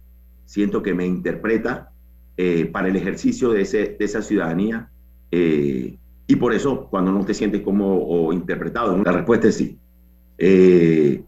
[0.52, 1.91] siento que me interpreta
[2.37, 4.88] eh, para el ejercicio de, ese, de esa ciudadanía.
[5.31, 9.79] Eh, y por eso, cuando no te sientes como o interpretado, la respuesta es sí.
[10.38, 11.23] Eh,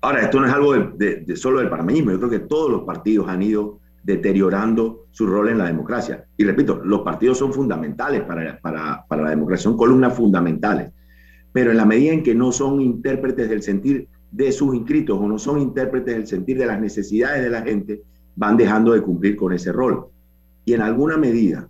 [0.00, 3.28] ahora, esto no es algo de, solo del panameñismo, yo creo que todos los partidos
[3.28, 6.24] han ido deteriorando su rol en la democracia.
[6.36, 10.92] Y repito, los partidos son fundamentales para, para, para la democracia, son columnas fundamentales,
[11.52, 15.26] pero en la medida en que no son intérpretes del sentir de sus inscritos o
[15.26, 18.02] no son intérpretes del sentir de las necesidades de la gente,
[18.36, 20.06] van dejando de cumplir con ese rol.
[20.64, 21.68] Y en alguna medida,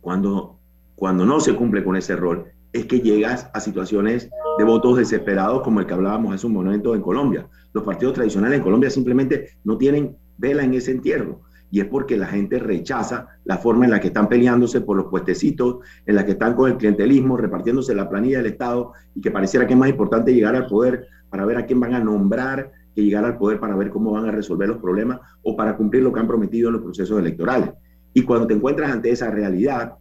[0.00, 0.58] cuando,
[0.94, 5.62] cuando no se cumple con ese rol, es que llegas a situaciones de votos desesperados
[5.62, 7.48] como el que hablábamos hace un momento en Colombia.
[7.72, 11.40] Los partidos tradicionales en Colombia simplemente no tienen vela en ese entierro.
[11.70, 15.06] Y es porque la gente rechaza la forma en la que están peleándose por los
[15.06, 19.30] puestecitos, en la que están con el clientelismo, repartiéndose la planilla del Estado y que
[19.30, 22.72] pareciera que es más importante llegar al poder para ver a quién van a nombrar
[22.94, 26.02] que llegar al poder para ver cómo van a resolver los problemas o para cumplir
[26.02, 27.70] lo que han prometido en los procesos electorales.
[28.14, 29.94] Y cuando te encuentras ante esa realidad,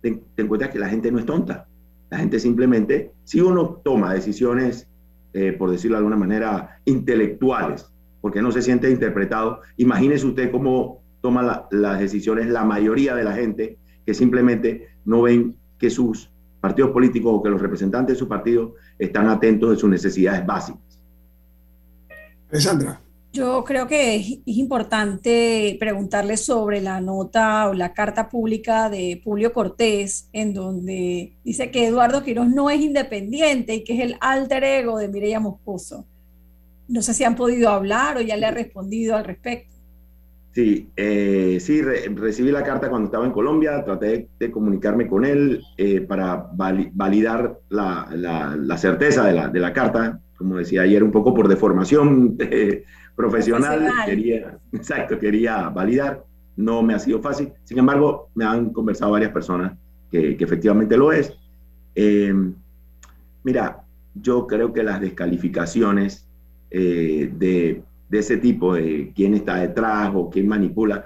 [0.00, 1.68] te, encuentras que la gente no es tonta.
[2.10, 4.88] La gente simplemente, si uno toma decisiones,
[5.32, 9.60] eh, por decirlo de alguna manera, intelectuales, porque no se siente interpretado.
[9.76, 15.56] Imagínese usted cómo toma las decisiones la mayoría de la gente que simplemente no ven
[15.78, 19.90] que sus partidos políticos o que los representantes de su partido están atentos de sus
[19.90, 20.87] necesidades básicas.
[22.50, 23.00] Alessandra.
[23.32, 29.52] Yo creo que es, importante preguntarle sobre la nota o la carta pública de Julio
[29.52, 34.64] Cortés, en donde dice que Eduardo Quiroz no es independiente y que es el alter
[34.64, 36.06] ego de Mireya Moscoso.
[36.88, 39.76] No sé si han podido hablar o ya le ha respondido al respecto.
[40.52, 45.62] Sí, eh, sí, recibí la carta cuando estaba en Colombia, traté de, comunicarme con él
[45.76, 51.34] eh, para validar la, certeza de la, de la, carta, como decía ayer, un poco
[51.34, 56.24] por deformación eh, profesional, quería, exacto, quería validar,
[56.56, 59.76] no me ha sido fácil, sin embargo, me han conversado varias personas
[60.10, 61.36] que, que efectivamente lo es.
[63.42, 63.82] mira,
[64.14, 66.28] yo creo que las descalificaciones
[66.70, 71.04] eh, de, ese tipo, de quién está detrás o quién manipula,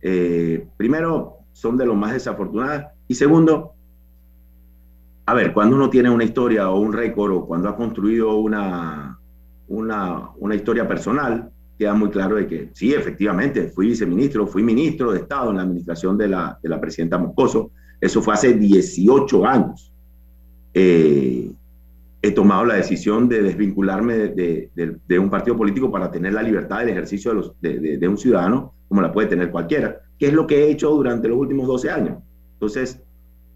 [0.00, 2.92] eh, primero, son de lo más desafortunadas.
[3.08, 3.74] Y segundo,
[5.24, 9.18] a ver, cuando uno tiene una historia o un récord o cuando ha construido una,
[9.68, 15.12] una, una historia personal, queda muy claro de que sí, efectivamente, fui viceministro, fui ministro
[15.12, 17.70] de Estado en la administración de la, de la presidenta Moscoso.
[18.00, 19.92] Eso fue hace 18 años.
[20.74, 21.52] Eh,
[22.20, 26.90] he tomado la decisión de desvincularme de, un partido político para tener la libertad del
[26.90, 30.64] ejercicio de, los, de, un ciudadano como la puede tener cualquiera, que es lo que
[30.64, 32.18] he hecho durante los últimos 12 años.
[32.54, 33.00] Entonces,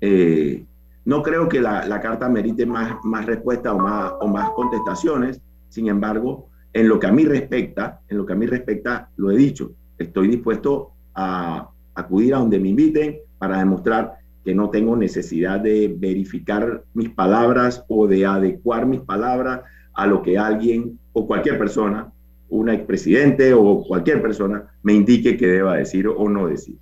[0.01, 0.65] eh,
[1.07, 5.89] no creo que la, carta merite más, más respuesta o más, o más contestaciones, sin
[5.89, 9.37] embargo, en lo que a mí respecta, en lo que a mí respecta, lo he
[9.37, 14.15] dicho, estoy dispuesto a acudir a donde me inviten para demostrar
[14.45, 19.61] que no tengo necesidad de verificar mis palabras o de adecuar mis palabras
[19.95, 22.13] a lo que alguien o cualquier persona,
[22.49, 26.77] una expresidente o cualquier persona, me indique que deba decir o no decir.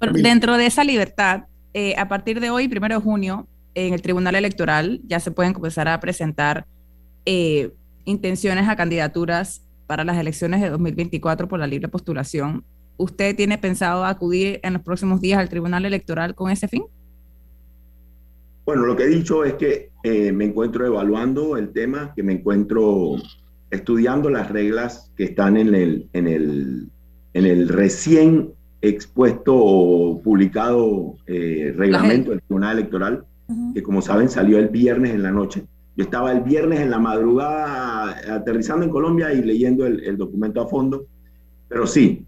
[0.00, 1.44] Dentro de esa libertad,
[1.78, 5.52] eh, a partir de hoy, primero de junio, en el Tribunal Electoral ya se pueden
[5.52, 6.66] comenzar a presentar
[7.26, 7.70] eh,
[8.06, 12.64] intenciones a candidaturas para las elecciones de 2024 por la libre postulación
[12.96, 16.84] ¿usted tiene pensado acudir en los próximos días al Tribunal Electoral con ese fin?
[18.64, 22.32] Bueno, lo que he dicho es que eh, me encuentro evaluando el tema, que me
[22.32, 23.16] encuentro
[23.70, 26.88] estudiando las reglas que están en el, en el,
[27.34, 28.55] en el recién
[28.88, 33.24] expuesto o publicado eh, reglamento del Tribunal Electoral,
[33.74, 35.64] que como saben salió el viernes en la noche.
[35.96, 40.60] Yo estaba el viernes en la madrugada aterrizando en Colombia y leyendo el, el documento
[40.60, 41.06] a fondo,
[41.68, 42.26] pero sí,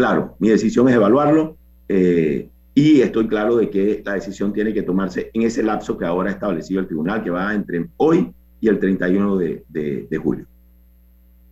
[0.00, 4.82] Claro, mi decisión es evaluarlo eh, y estoy claro de que la decisión tiene que
[4.82, 8.32] tomarse en ese lapso que ahora ha establecido el tribunal, que va entre hoy
[8.62, 10.46] y el 31 de, de, julio.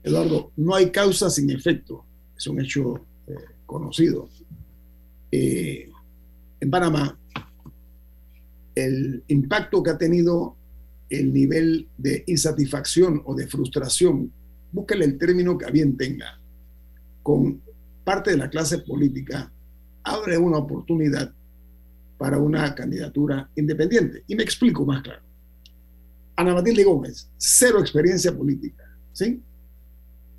[0.02, 2.94] Eduardo, no hay causa sin efecto, es un hecho
[3.26, 3.34] eh,
[3.66, 4.30] conocido.
[5.30, 5.90] Eh,
[6.60, 7.18] en Panamá,
[8.74, 10.56] el impacto que ha tenido
[11.10, 14.32] el nivel de insatisfacción o de frustración,
[14.72, 16.38] búsquele el término que bien tenga,
[17.22, 17.60] con
[18.04, 19.52] parte de la clase política
[20.02, 21.32] abre una oportunidad
[22.16, 24.24] para una candidatura independiente.
[24.26, 25.22] Y me explico más claro.
[26.36, 29.42] Ana Matilde Gómez, cero experiencia política, ¿sí?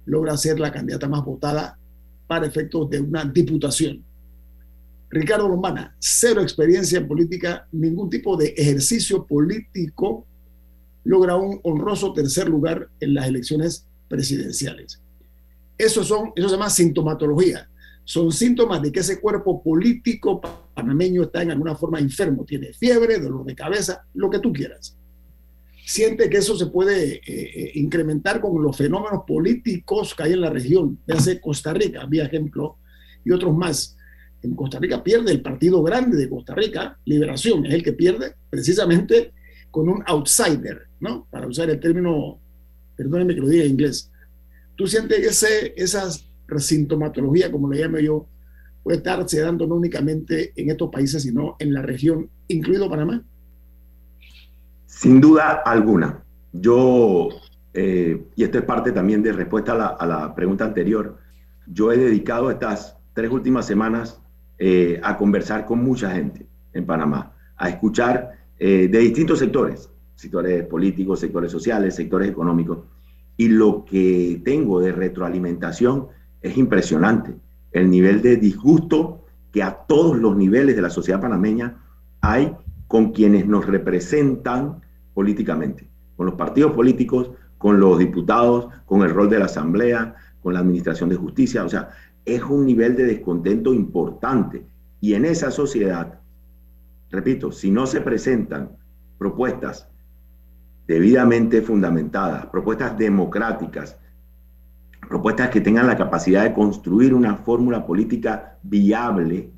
[0.05, 1.77] Logra ser la candidata más votada
[2.27, 4.03] para efectos de una diputación.
[5.10, 10.26] Ricardo Lombana, cero experiencia política, ningún tipo de ejercicio político,
[11.03, 15.01] logra un honroso tercer lugar en las elecciones presidenciales.
[15.78, 17.70] Eso, son, eso se sintomatología.
[18.03, 20.41] Son síntomas de que ese cuerpo político
[20.74, 24.97] panameño está en alguna forma enfermo, tiene fiebre, dolor de cabeza, lo que tú quieras.
[25.86, 30.41] Siente que eso se puede eh, eh, incrementar con los fenómenos políticos que hay en
[30.41, 30.99] la región.
[31.07, 32.78] Hace Costa Rica, vía ejemplo,
[33.24, 33.95] y otros más.
[34.41, 38.35] En Costa Rica pierde el partido grande de Costa Rica, Liberación, es el que pierde
[38.49, 39.33] precisamente
[39.71, 41.27] con un outsider, ¿no?
[41.29, 42.39] Para usar el término,
[42.95, 44.11] perdónenme que lo diga en inglés.
[44.75, 46.09] ¿Tú sientes ese, esa
[46.57, 48.25] sintomatología, como le llamo yo,
[48.81, 53.23] puede estarse dando no únicamente en estos países, sino en la región, incluido Panamá?
[54.85, 56.23] Sin duda alguna.
[56.51, 57.29] Yo,
[57.73, 61.17] eh, y esto es parte también de respuesta a la, a la, pregunta anterior,
[61.67, 64.19] yo he dedicado estas tres últimas semanas
[64.60, 70.66] eh, a conversar con mucha gente en Panamá, a escuchar eh, de distintos sectores, sectores
[70.66, 72.80] políticos, sectores sociales, sectores económicos,
[73.38, 76.07] y lo que tengo de retroalimentación
[76.41, 77.36] es impresionante.
[77.72, 81.78] El nivel de disgusto que a todos los niveles de la sociedad panameña
[82.20, 82.53] hay
[82.88, 84.82] con quienes nos representan
[85.14, 85.88] políticamente,
[86.18, 90.60] con los partidos políticos, con los diputados, con el rol de la Asamblea, con la
[90.60, 91.64] Administración de Justicia.
[91.64, 91.89] O sea,
[92.36, 94.65] es un nivel de descontento importante.
[95.01, 96.19] Y en esa sociedad,
[97.09, 98.77] repito, si no se presentan
[99.17, 99.88] propuestas
[100.88, 103.97] debidamente fundamentadas, propuestas democráticas,
[105.07, 109.51] propuestas que tengan la capacidad de construir una fórmula política viable,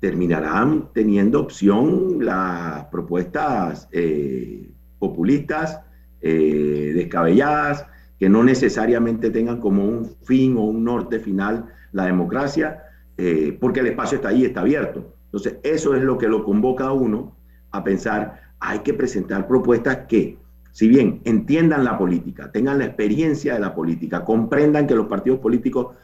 [0.00, 5.80] terminarán teniendo opción las propuestas eh, populistas,
[6.20, 7.86] eh, descabelladas,
[8.22, 12.84] que no necesariamente tengan como un fin o un norte final la democracia,
[13.16, 15.12] eh, porque el espacio está ahí, está abierto.
[15.24, 17.34] Entonces, eso es lo que lo convoca a uno
[17.72, 20.38] a pensar, hay que presentar propuestas que
[20.70, 25.40] si bien entiendan la política, tengan la experiencia de la política, comprendan que los partidos
[25.40, 25.96] políticos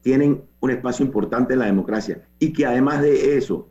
[0.00, 3.68] tienen un espacio importante en la democracia y que además de eso,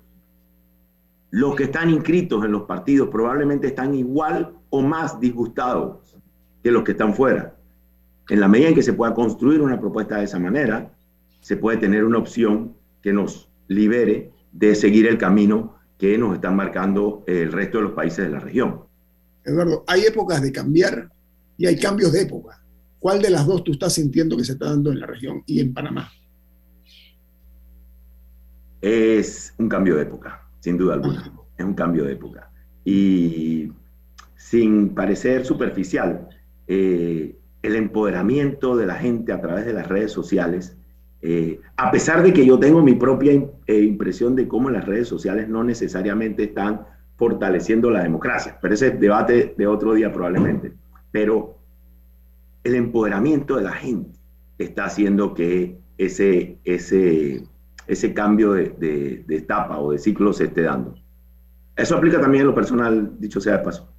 [1.31, 6.15] los que están inscritos en los partidos probablemente están igual o más disgustados
[6.63, 7.57] que los que están fuera.
[8.33, 10.91] En la medida en que se pueda construir una propuesta de esa manera,
[11.41, 16.55] se puede tener una opción que nos libere de seguir el camino que nos están
[16.55, 18.85] marcando el resto de los países de la región.
[19.45, 21.11] Eduardo, hay épocas de cambiar
[21.57, 22.59] y hay cambios de época.
[22.97, 25.59] ¿Cuál de las dos tú estás sintiendo que se está dando en la región y
[25.59, 26.11] en Panamá?
[28.81, 31.31] Es un cambio de época, sin duda alguna.
[31.55, 32.49] Es un cambio de época.
[32.83, 33.71] Y
[34.35, 36.29] sin parecer superficial,
[36.65, 40.77] eh, el empoderamiento de la gente a través de las redes sociales,
[41.21, 45.07] eh, a pesar de que yo tengo mi propia eh, impresión de cómo las redes
[45.07, 46.85] sociales no necesariamente están
[47.15, 48.59] fortaleciendo la democracia.
[48.61, 50.73] Pero ese debate de otro día probablemente.
[51.11, 51.57] Pero
[52.65, 54.19] el empoderamiento de la gente
[54.57, 57.47] está haciendo que ese, ese,
[57.87, 60.95] ese cambio de, de, etapa o de ciclo se esté dando.
[61.77, 63.89] Eso aplica también en lo personal, dicho sea de paso.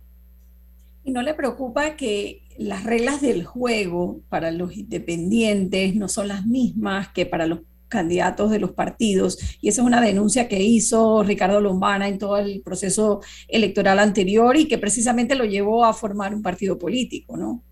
[1.02, 6.46] ¿Y no le preocupa que las reglas del juego para los independientes no son las
[6.46, 9.38] mismas que para los candidatos de los partidos.
[9.60, 14.56] Y esa es una denuncia que hizo Ricardo Lombana en todo el proceso electoral anterior
[14.56, 17.62] y que precisamente lo llevó a formar un partido político, ¿no?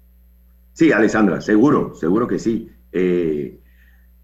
[0.74, 2.70] Sí, Alessandra, seguro, seguro que sí.
[2.93, 3.59] Eh,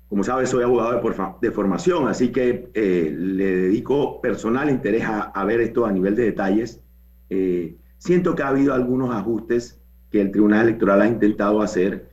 [0.09, 1.03] como sabes, soy abogado
[1.41, 6.25] de, formación, así que eh, le dedico personal interés a, ver esto a nivel de
[6.25, 6.81] detalles.
[7.29, 12.11] Eh, siento que ha habido algunos ajustes que el Tribunal Electoral ha intentado hacer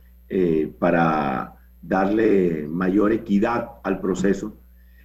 [0.78, 4.56] para darle mayor equidad al proceso.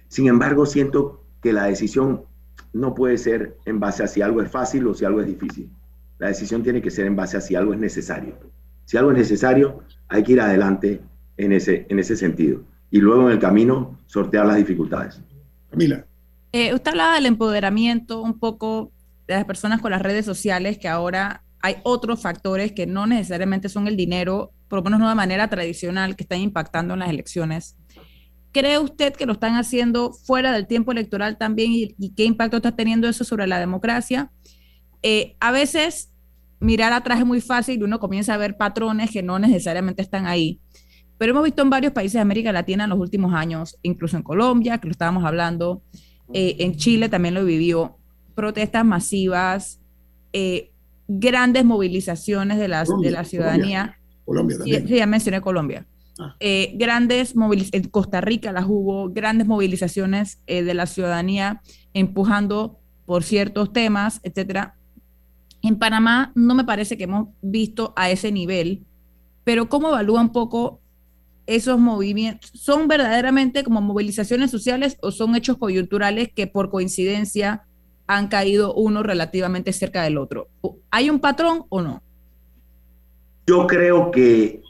[0.08, 2.24] Sin embargo, siento que la decisión
[2.72, 5.70] no puede ser en base a si algo es fácil o si algo es difícil.
[6.18, 8.38] La decisión tiene que ser en base a si algo es necesario.
[8.84, 11.00] Si algo es necesario, hay que ir adelante
[11.36, 12.62] en ese, en ese sentido.
[12.90, 15.20] Y luego en el camino sortear las dificultades.
[15.70, 16.04] Camila.
[16.52, 18.92] Eh, usted hablaba del empoderamiento un poco
[19.26, 23.68] de las personas con las redes sociales, que ahora hay otros factores que no necesariamente
[23.68, 27.10] son el dinero por lo menos de una manera tradicional, que están impactando en las
[27.10, 27.76] elecciones.
[28.52, 32.74] ¿Cree usted que lo están haciendo fuera del tiempo electoral también y, qué impacto está
[32.74, 34.30] teniendo eso sobre la democracia?
[35.02, 36.14] Eh, a veces
[36.58, 40.24] mirar atrás es muy fácil y uno comienza a ver patrones que no necesariamente están
[40.24, 40.58] ahí.
[41.18, 44.22] Pero hemos visto en varios países de América Latina en los últimos años, incluso en
[44.22, 45.82] Colombia, que lo estábamos hablando,
[46.32, 47.98] eh, en Chile también lo vivió,
[48.34, 49.82] protestas masivas,
[50.32, 50.71] eh,
[51.08, 53.98] grandes movilizaciones de, las, de la ciudadanía.
[54.24, 54.88] Colombia también.
[54.88, 55.86] Sí, ya mencioné Colombia.
[56.18, 56.36] Ah.
[56.40, 61.62] Eh, grandes movilizaciones, en Costa Rica las hubo, grandes movilizaciones eh, de la ciudadanía
[61.94, 64.76] empujando por ciertos temas, etcétera.
[65.62, 68.84] En Panamá no me parece que hemos visto a ese nivel,
[69.44, 70.80] pero ¿cómo evalúa un poco
[71.46, 72.50] esos movimientos?
[72.54, 77.64] ¿Son verdaderamente como movilizaciones sociales o son hechos coyunturales que por coincidencia
[78.06, 80.48] han caído uno relativamente cerca del otro?
[80.90, 82.02] ¿Hay un patrón o no?
[83.46, 84.62] Yo creo que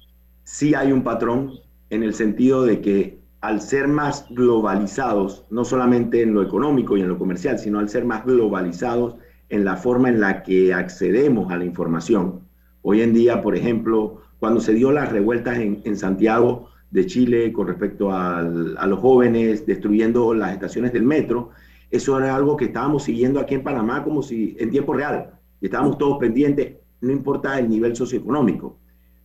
[0.45, 1.53] sí hay un patrón
[1.91, 7.01] en el sentido de que al ser más globalizados, no solamente en lo económico y
[7.01, 9.16] en lo comercial, sino al ser más globalizados
[9.49, 12.41] en la forma en la que accedemos a la información.
[12.83, 17.66] Hoy en día, por ejemplo, cuando se dio las revueltas en, Santiago de Chile con
[17.66, 21.51] respecto a los jóvenes destruyendo las estaciones del metro,
[21.93, 25.38] eso era algo que estábamos siguiendo aquí en Panamá como si en tiempo real.
[25.61, 28.78] Y estábamos todos pendientes, no importa el nivel socioeconómico.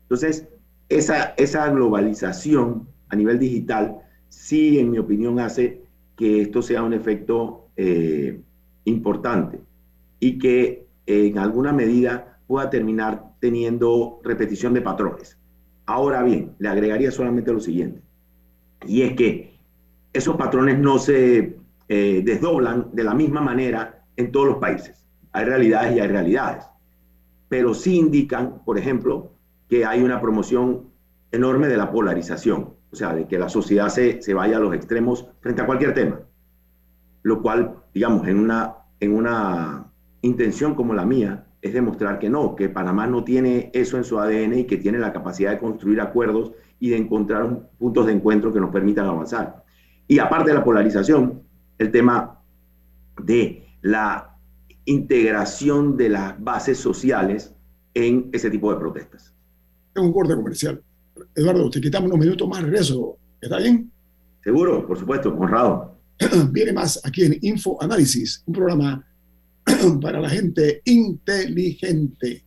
[0.03, 0.47] Entonces,
[0.89, 5.81] esa, esa globalización a nivel digital sí, en mi opinión, hace
[6.15, 8.41] que esto sea un efecto eh,
[8.85, 9.61] importante
[10.19, 15.37] y que en alguna medida pueda terminar teniendo repetición de patrones.
[15.85, 18.01] Ahora bien, le agregaría solamente lo siguiente,
[18.85, 19.57] y es que
[20.11, 21.57] esos patrones no se
[21.89, 25.05] eh, desdoblan de la misma manera en todos los países.
[25.31, 26.65] Hay realidades y hay realidades,
[27.49, 29.31] pero sí indican, por ejemplo,
[29.69, 30.87] que hay una promoción
[31.31, 34.73] enorme de la polarización o sea, de que la sociedad se, se vaya a los
[34.73, 36.19] extremos frente a cualquier tema.
[37.23, 39.87] Lo cual, digamos, en una, en una
[40.21, 44.19] intención como la mía, es demostrar que no, que Panamá no tiene eso en su
[44.19, 48.53] ADN y que tiene la capacidad de construir acuerdos y de encontrar puntos de encuentro
[48.53, 49.63] que nos permitan avanzar.
[50.07, 51.41] Y aparte de la polarización,
[51.77, 52.39] el tema
[53.23, 54.37] de la
[54.85, 57.53] integración de las bases sociales
[57.93, 59.33] en ese tipo de protestas.
[59.93, 60.81] Es un corte comercial.
[61.35, 63.17] Eduardo, te quitamos unos minutos más, regreso.
[63.41, 63.91] ¿Está bien?
[64.43, 65.97] Seguro, por supuesto, honrado.
[66.51, 69.05] Viene más aquí en Info Análisis, un programa
[70.01, 72.46] para la gente inteligente.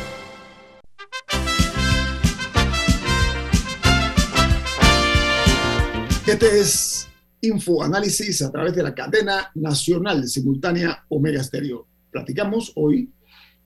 [6.31, 7.09] Este es
[7.41, 11.85] Infoanálisis a través de la cadena nacional simultánea Omega Stereo.
[12.09, 13.11] Platicamos hoy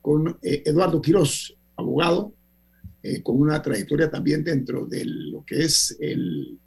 [0.01, 2.34] con eh, Eduardo Quirós, abogado,
[3.03, 6.59] eh, con una trayectoria también dentro de lo que es el,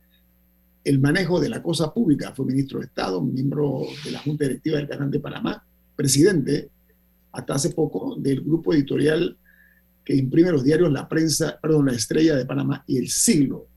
[0.85, 2.33] el manejo de la cosa pública.
[2.33, 6.71] Fue ministro de Estado, miembro de la Junta Directiva del Canal de Panamá, presidente
[7.33, 9.37] hasta hace poco del grupo editorial
[10.05, 13.68] que imprime los diarios La Prensa, perdón, La Estrella de Panamá y El Siglo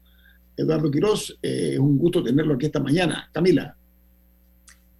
[0.58, 3.30] Eduardo Quiroz, es eh, un gusto tenerlo aquí esta mañana.
[3.32, 3.76] Camila.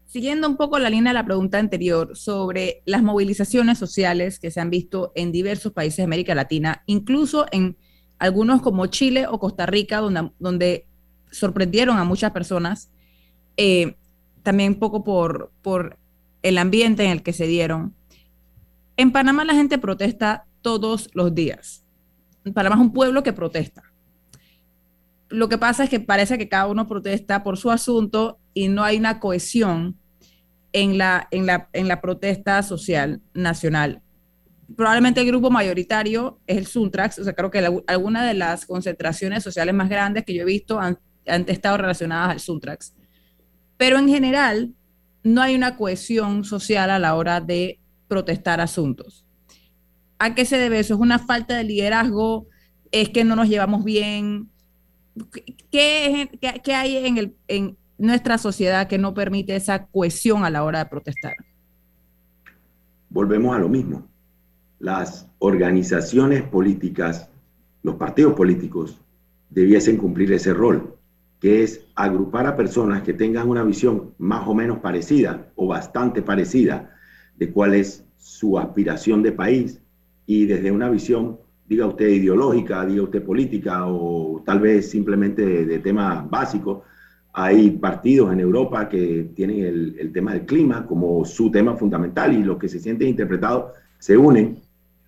[0.06, 4.60] Siguiendo un poco la línea de la pregunta anterior sobre las movilizaciones sociales que se
[4.60, 7.78] han visto en diversos países de América Latina, incluso en
[8.20, 10.86] algunos como Chile o Costa Rica, donde, donde
[11.32, 12.91] sorprendieron a muchas personas,
[13.56, 13.95] eh,
[14.43, 15.97] también un poco por
[16.41, 17.95] el ambiente en el que se dieron.
[18.97, 21.86] En Panamá la gente protesta todos los días.
[22.54, 23.90] Panamá es un pueblo que protesta
[25.32, 28.84] lo que pasa es que parece que cada uno protesta por su asunto y no
[28.84, 29.97] hay una cohesión
[30.73, 34.01] en la, en la, en la protesta social nacional.
[34.75, 39.43] Probablemente el grupo mayoritario es el Suntrax, o sea, creo que algunas de las concentraciones
[39.43, 42.93] sociales más grandes que yo he visto han, han estado relacionadas al Suntrax.
[43.77, 44.73] Pero en general,
[45.23, 49.25] no hay una cohesión social a la hora de protestar asuntos.
[50.19, 50.93] ¿A qué se debe eso?
[50.93, 52.47] ¿Es una falta de liderazgo?
[52.91, 54.51] ¿Es que no nos llevamos bien?
[55.72, 56.30] ¿Qué,
[56.64, 60.80] qué, hay en, el, en nuestra sociedad que no permite esa cohesión a la hora
[60.80, 61.34] de protestar?
[63.09, 64.07] Volvemos a lo mismo.
[64.80, 67.30] Las organizaciones políticas,
[67.84, 68.99] los partidos políticos,
[69.49, 70.97] debiesen cumplir ese rol,
[71.39, 76.22] que es agrupar a personas que tengan una visión más o menos parecida o bastante
[76.22, 76.95] parecida
[77.36, 79.82] de cuál es su aspiración de país
[80.26, 81.39] y desde una visión
[81.72, 86.84] diga usted ideológica, diga usted política o tal vez simplemente de, tema básico.
[87.32, 92.43] Hay partidos en Europa que tienen el, tema del clima como su tema fundamental y
[92.43, 94.59] los que se sienten interpretados se unen,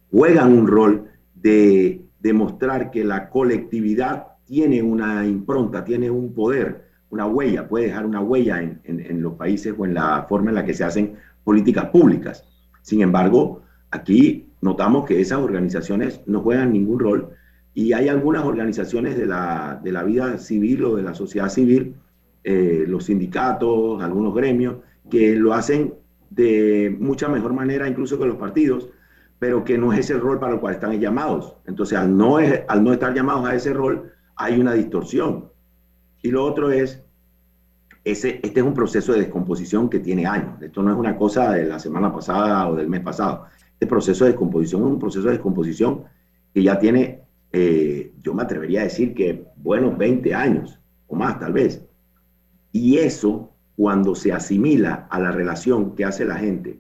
[0.10, 7.26] juegan un rol de demostrar que la colectividad tiene una impronta, tiene un poder, una
[7.26, 10.66] huella, puede dejar una huella en, en los países o en la forma en la
[10.66, 12.46] que se hacen políticas públicas.
[12.82, 17.30] Sin embargo, aquí notamos que esas organizaciones no juegan ningún rol
[17.76, 21.96] Y hay algunas organizaciones de la, de la vida civil o de la sociedad civil,
[22.44, 24.78] eh, los sindicatos, algunos gremios,
[25.10, 25.96] que lo hacen
[26.30, 28.90] de mucha mejor manera incluso que los partidos,
[29.40, 31.56] pero que no es ese rol para el cual están llamados.
[31.66, 35.50] Entonces, al no, al no estar llamados a ese rol, hay una distorsión.
[36.22, 37.04] Y lo otro es,
[38.04, 40.62] ese, este es un proceso de descomposición que tiene años.
[40.62, 43.48] Esto no es una cosa de la semana pasada o del mes pasado.
[43.84, 46.04] Este proceso de descomposición es un proceso de descomposición
[46.54, 47.20] que ya tiene,
[47.52, 51.86] eh, yo me atrevería a decir que buenos 20 años o más tal vez.
[52.72, 56.80] Y eso, cuando se asimila a la relación que hace la gente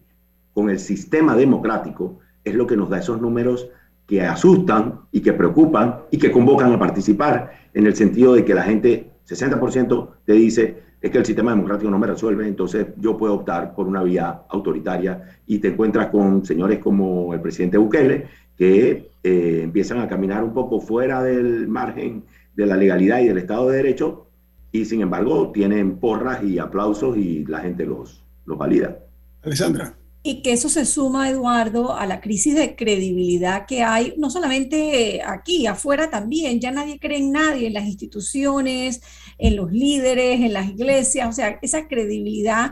[0.54, 3.68] con el sistema democrático, es lo que nos da esos números
[4.08, 8.54] que asustan y que preocupan y que convocan a participar en el sentido de que
[8.54, 13.18] la gente, 60% te dice, es que el sistema democrático no me resuelve, entonces yo
[13.18, 18.26] puedo optar por una vía autoritaria y te encuentras con señores como el presidente Bukele
[18.58, 22.24] que eh, empiezan a caminar un poco fuera del margen
[22.56, 24.28] de la legalidad y del Estado de Derecho
[24.72, 28.98] y sin embargo tienen porras y aplausos y la gente los, los valida.
[29.42, 29.94] Alessandra.
[30.26, 35.22] Y que eso se suma, Eduardo, a la crisis de credibilidad que hay, no solamente
[35.22, 36.62] aquí, afuera también.
[36.62, 39.02] Ya nadie cree en nadie, en las instituciones,
[39.38, 41.28] en los líderes, en las iglesias.
[41.28, 42.72] O sea, esa credibilidad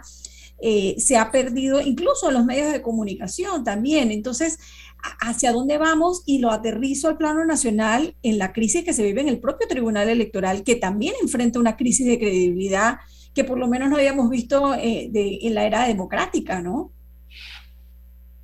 [0.62, 4.12] eh, se ha perdido, incluso en los medios de comunicación también.
[4.12, 4.58] Entonces,
[5.20, 6.24] ¿hacia dónde vamos?
[6.26, 9.68] Y lo aterrizo al plano nacional en la crisis que se vive en el propio
[9.68, 12.99] Tribunal Electoral, que también enfrenta una crisis de credibilidad
[13.34, 16.93] que por lo menos no habíamos visto eh, en la era democrática, ¿no?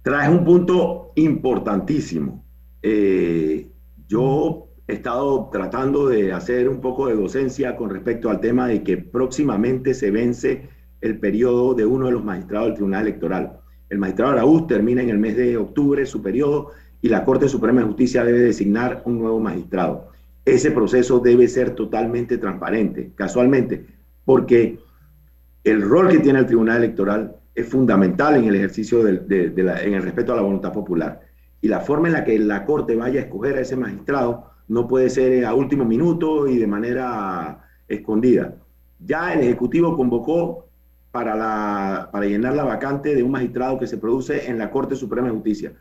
[0.08, 2.45] Traes un punto importantísimo.
[2.82, 3.68] Eh,
[4.08, 8.84] yo he estado tratando de hacer un poco de docencia con respecto al tema de
[8.84, 10.70] que próximamente se vence
[11.01, 13.60] el periodo de uno de los magistrados del Tribunal Electoral.
[13.89, 17.82] El magistrado Araúz termina en el mes de octubre su periodo y la Corte Suprema
[17.82, 20.12] de Justicia debe designar un nuevo magistrado.
[20.45, 23.86] Ese proceso debe ser totalmente transparente, casualmente,
[24.24, 24.80] porque
[25.66, 30.03] el rol que tiene el Tribunal Electoral es fundamental en el ejercicio de, en el
[30.03, 31.22] respeto a la voluntad popular.
[31.60, 34.88] Y la forma en la que la Corte vaya a escoger a ese magistrado no
[34.88, 38.53] puede ser a último minuto y de manera escondida.
[38.99, 40.68] Ya el Ejecutivo convocó
[41.12, 44.95] para, la, para llenar la vacante de un magistrado que se produce en la Corte
[44.95, 45.74] Suprema de Justicia.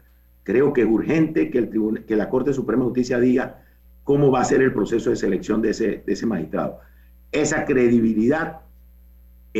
[0.45, 3.64] Creo que es urgente que, el que la Corte Suprema de Justicia diga
[4.03, 6.81] cómo va a ser el proceso de selección de ese, de ese magistrado.
[7.33, 8.61] Esa credibilidad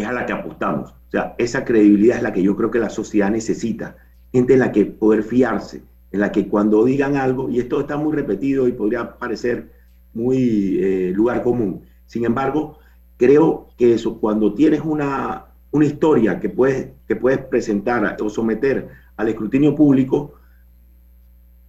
[0.01, 0.91] es a la que apostamos.
[0.91, 3.97] O sea, esa credibilidad es la que yo creo que la sociedad necesita.
[4.33, 5.83] Gente en la que poder fiarse,
[6.13, 9.71] en la que cuando digan algo, y esto está muy repetido y podría parecer
[10.15, 11.83] muy eh, lugar común.
[12.07, 12.79] Sin embargo,
[13.17, 18.89] creo que eso, cuando tienes una, una historia que puedes, que puedes presentar o someter
[19.17, 20.35] al escrutinio público,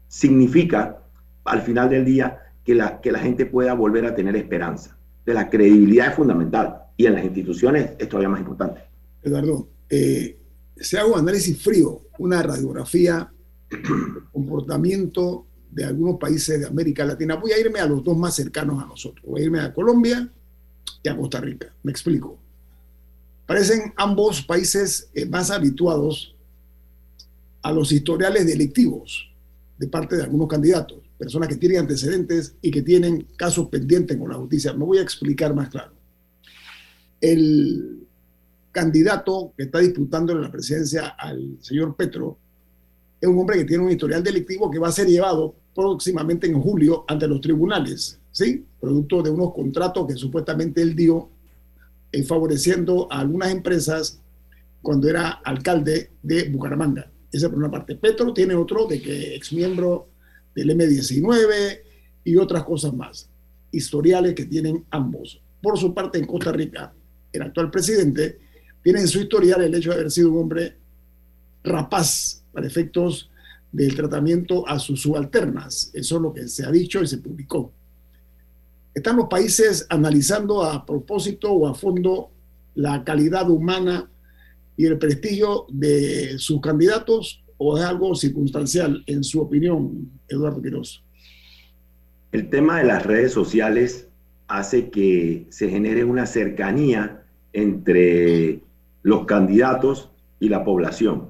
[0.07, 0.99] significa
[1.45, 4.96] al final del día que la, que la gente pueda volver a tener esperanza.
[5.27, 8.79] De la credibilidad es fundamental y en las instituciones es todavía más importante.
[9.21, 10.39] Eduardo, eh,
[10.77, 13.29] se hago un análisis frío, una radiografía
[13.69, 17.35] del comportamiento de algunos países de América Latina.
[17.35, 19.25] Voy a irme a los dos más cercanos a nosotros.
[19.27, 20.31] Voy a irme a Colombia
[21.03, 21.75] y a Costa Rica.
[21.83, 22.39] Me explico.
[23.45, 26.37] Parecen ambos países eh, más habituados
[27.61, 29.29] a los historiales delictivos
[29.77, 34.29] de parte de algunos candidatos, personas que tienen antecedentes y que tienen casos pendientes con
[34.29, 34.73] la justicia.
[34.73, 35.93] Me voy a explicar más claro.
[37.19, 38.07] El
[38.71, 42.37] candidato que está disputando la presidencia al señor Petro
[43.19, 46.61] es un hombre que tiene un historial delictivo que va a ser llevado próximamente en
[46.61, 48.65] julio ante los tribunales, ¿sí?
[48.79, 51.29] Producto de unos contratos que supuestamente él dio
[52.11, 54.21] eh, favoreciendo a algunas empresas
[54.81, 57.11] cuando era alcalde de Bucaramanga.
[57.31, 57.95] Esa por una parte.
[57.95, 60.09] Petro tiene otro de que ex miembro
[60.57, 61.81] del M19
[62.23, 63.29] y otras cosas más.
[63.71, 65.39] Historiales que tienen ambos.
[65.61, 66.91] Por su parte, en Costa Rica,
[67.31, 68.39] el actual presidente
[68.81, 70.77] tiene en su historial el hecho de haber sido un hombre
[71.63, 73.29] rapaz para efectos
[73.71, 75.91] del tratamiento a sus subalternas.
[75.93, 77.71] Eso es lo que se ha dicho y se publicó.
[78.95, 82.31] ¿Están los países analizando a propósito o a fondo
[82.73, 84.09] la calidad humana
[84.75, 91.03] y el prestigio de sus candidatos o es algo circunstancial, en su opinión, Eduardo Quiroz?
[92.31, 94.07] El tema de las redes sociales
[94.47, 98.61] hace que se genere una cercanía entre
[99.03, 101.29] los candidatos y la población.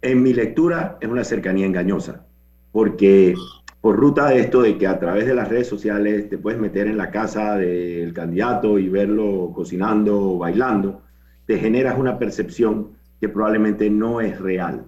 [0.00, 2.24] En mi lectura es una cercanía engañosa,
[2.72, 3.34] porque
[3.80, 6.86] por ruta de esto de que a través de las redes sociales te puedes meter
[6.86, 11.02] en la casa del candidato y verlo cocinando o bailando,
[11.46, 14.86] te generas una percepción que probablemente no es real.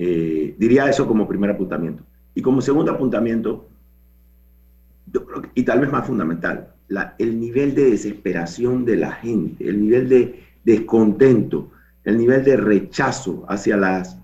[0.00, 2.04] Eh, diría eso como primer apuntamiento.
[2.32, 3.68] Y como segundo apuntamiento,
[5.54, 6.72] y tal vez más fundamental,
[7.18, 11.72] el nivel de desesperación de la gente, el nivel de descontento,
[12.04, 14.16] el nivel de rechazo hacia las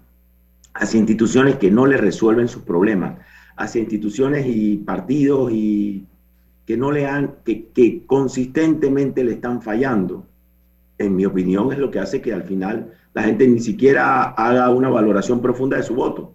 [0.74, 3.18] hacia instituciones que no le resuelven sus problemas,
[3.56, 6.04] hacia instituciones y partidos y
[6.66, 10.26] que no le han, que, que consistentemente le están fallando,
[10.98, 14.68] en mi opinión es lo que hace que al final la gente ni siquiera haga
[14.70, 16.34] una valoración profunda de su voto.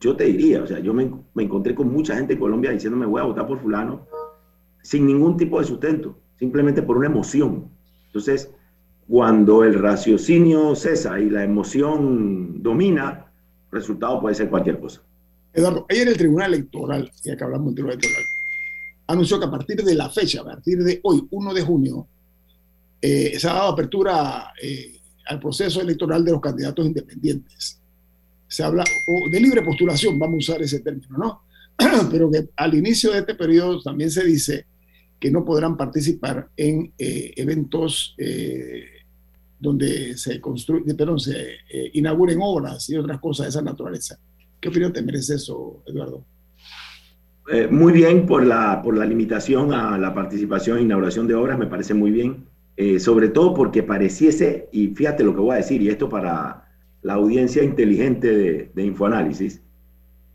[0.00, 3.06] Yo te diría, o sea, yo me, me encontré con mucha gente en Colombia diciéndome
[3.06, 4.06] voy a votar por fulano
[4.82, 7.70] sin ningún tipo de sustento, simplemente por una emoción.
[8.06, 8.50] Entonces,
[9.08, 13.26] cuando el raciocinio cesa y la emoción domina,
[13.70, 15.02] el resultado puede ser cualquier cosa.
[15.52, 18.24] Eduardo, ayer el Tribunal Electoral, ya que hablamos del Tribunal Electoral,
[19.06, 22.06] anunció que a partir de la fecha, a partir de hoy, 1 de junio,
[23.00, 24.97] eh, se ha dado apertura eh,
[25.28, 27.78] al proceso electoral de los candidatos independientes.
[28.48, 28.82] Se habla
[29.30, 31.42] de libre postulación, vamos a usar ese término, ¿no?
[32.10, 34.66] Pero que al inicio de este periodo también se dice
[35.20, 38.16] que no podrán participar en eh, eventos
[39.60, 41.56] donde se construye, perdón, se
[41.92, 44.18] inauguren obras y otras cosas de esa naturaleza.
[44.60, 46.24] ¿Qué opinión te merece eso, Eduardo?
[47.70, 51.66] muy bien por la, por la limitación a la participación e inauguración de obras, me
[51.66, 52.44] parece muy bien.
[52.80, 56.68] Eh, sobre todo porque pareciese, y fíjate lo que voy a decir, y esto para
[57.02, 59.60] la audiencia inteligente de, Infoanálisis,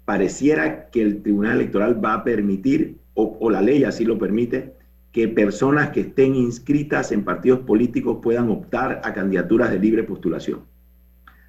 [0.04, 4.74] pareciera que el Tribunal Electoral va a permitir, o, o, la ley así lo permite,
[5.14, 10.64] que personas que estén inscritas en partidos políticos puedan optar a candidaturas de libre postulación.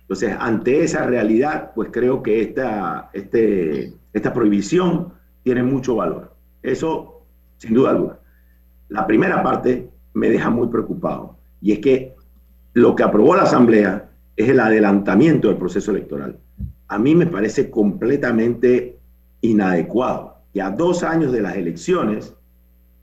[0.03, 6.37] Entonces, ante esa realidad, pues creo que esta, este, esta prohibición tiene mucho valor.
[6.63, 7.27] Eso,
[7.57, 8.19] sin duda alguna.
[8.91, 11.37] La primera parte me deja muy preocupado.
[11.61, 12.15] Y es que
[12.73, 16.39] lo que aprobó la Asamblea es el adelantamiento del proceso electoral.
[16.89, 18.99] A mí me parece completamente
[19.41, 22.35] inadecuado que a dos años de las elecciones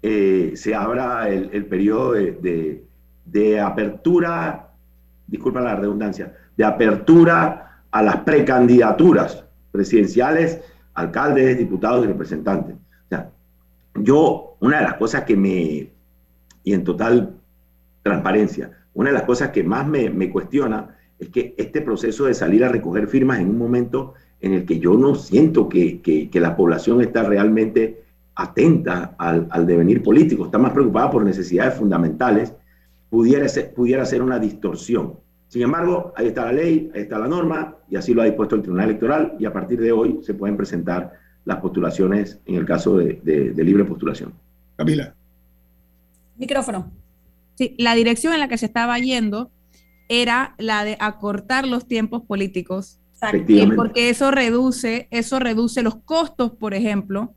[0.02, 2.84] eh, se abra el, periodo de,
[3.26, 4.70] de, apertura,
[5.28, 10.62] disculpa la redundancia, de apertura a las precandidaturas presidenciales,
[10.94, 12.76] alcaldes, diputados y representantes.
[13.96, 15.90] Yo, una de las cosas que me
[16.64, 17.36] y en total
[18.04, 18.72] transparencia.
[18.94, 22.70] Una de las cosas que más me, cuestiona es que este proceso de salir a
[22.70, 27.24] recoger firmas en un momento en el que yo no siento que, la población está
[27.24, 28.04] realmente
[28.36, 32.54] atenta al, devenir político, está más preocupada por necesidades fundamentales,
[33.10, 35.14] pudiera ser, pudiera ser una distorsión.
[35.48, 38.56] Sin embargo, ahí está la ley, ahí está la norma, y así lo ha dispuesto
[38.56, 41.14] el Tribunal Electoral, y a partir de hoy se pueden presentar
[41.46, 44.34] las postulaciones en el caso de, de libre postulación.
[44.78, 45.14] Camila.
[46.42, 46.92] Micrófono.
[47.56, 49.52] Sí, la dirección en la que se estaba yendo
[50.10, 53.00] era la de acortar los tiempos políticos.
[53.76, 57.36] Porque eso reduce, eso reduce los costos, por ejemplo,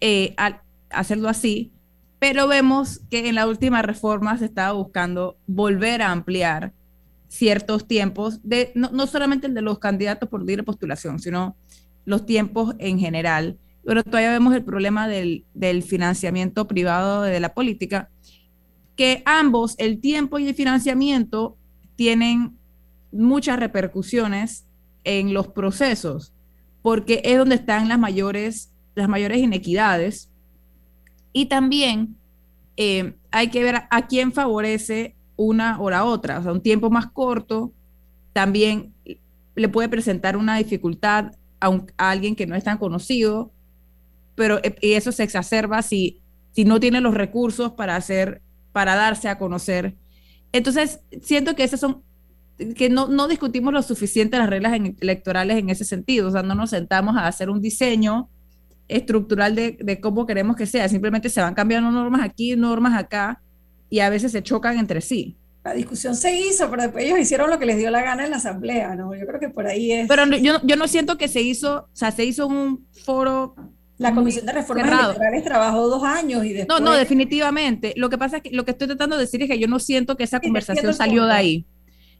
[0.00, 1.72] eh, al hacerlo así.
[2.20, 6.72] Pero vemos que en la última reforma se estaba buscando volver a ampliar
[7.26, 11.56] ciertos tiempos, de, no, solamente el de los candidatos por libre postulación, sino
[12.04, 13.58] los tiempos en general.
[13.84, 18.10] Pero todavía vemos el problema del, del financiamiento privado de la política,
[18.96, 21.56] que ambos, el tiempo y el financiamiento,
[21.96, 22.56] tienen
[23.12, 24.66] muchas repercusiones
[25.04, 26.32] en los procesos,
[26.82, 30.30] porque es donde están las mayores, las mayores inequidades.
[31.32, 32.16] Y también
[32.76, 36.38] eh, hay que ver a, quién favorece una o la otra.
[36.38, 37.72] O sea, un tiempo más corto
[38.32, 38.94] también
[39.54, 43.52] le puede presentar una dificultad a, a alguien que no es tan conocido,
[44.34, 46.20] pero eh, y eso se exacerba si,
[46.52, 48.42] si no tiene los recursos para hacer
[48.76, 49.94] para darse a conocer.
[50.52, 52.02] Entonces, siento que esas son,
[52.76, 56.54] que no, no discutimos lo suficiente las reglas electorales en ese sentido, o sea, no
[56.54, 58.28] nos sentamos a hacer un diseño
[58.86, 63.40] estructural de, de cómo queremos que sea, simplemente se van cambiando normas aquí, normas acá,
[63.88, 65.38] y a veces se chocan entre sí.
[65.64, 68.30] La discusión se hizo, pero después ellos hicieron lo que les dio la gana en
[68.30, 69.14] la asamblea, ¿no?
[69.14, 70.06] Yo creo que por ahí es.
[70.06, 73.54] Pero yo, yo no siento que se hizo, o sea, se hizo un foro
[73.98, 76.80] la Comisión de Reformas Electorales trabajó dos años y después...
[76.80, 77.94] No, no, definitivamente.
[77.96, 79.78] Lo que pasa es que lo que estoy tratando de decir es que yo no
[79.78, 81.66] siento que esa conversación salió de ahí.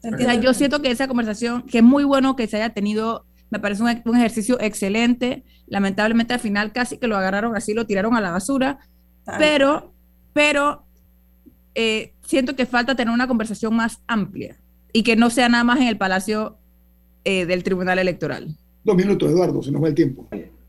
[0.03, 3.27] O sea, yo siento que esa conversación, que es muy bueno que se haya tenido,
[3.51, 5.45] me parece un, ejercicio excelente.
[5.67, 8.79] Lamentablemente al final casi que lo agarraron así, lo tiraron a la basura.
[9.39, 9.93] Pero,
[10.33, 10.87] pero
[11.75, 14.57] eh, siento que falta tener una conversación más amplia
[14.93, 16.57] y que no sea nada más en el Palacio
[17.25, 18.57] eh, del Tribunal Electoral.
[18.85, 20.29] Dos minutos, Eduardo, se nos va el tiempo.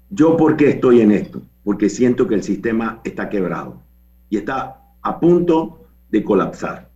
[0.09, 1.41] Yo, ¿por qué estoy en esto?
[1.65, 3.81] Porque siento que el sistema está quebrado
[4.29, 6.89] y está a punto de colapsar.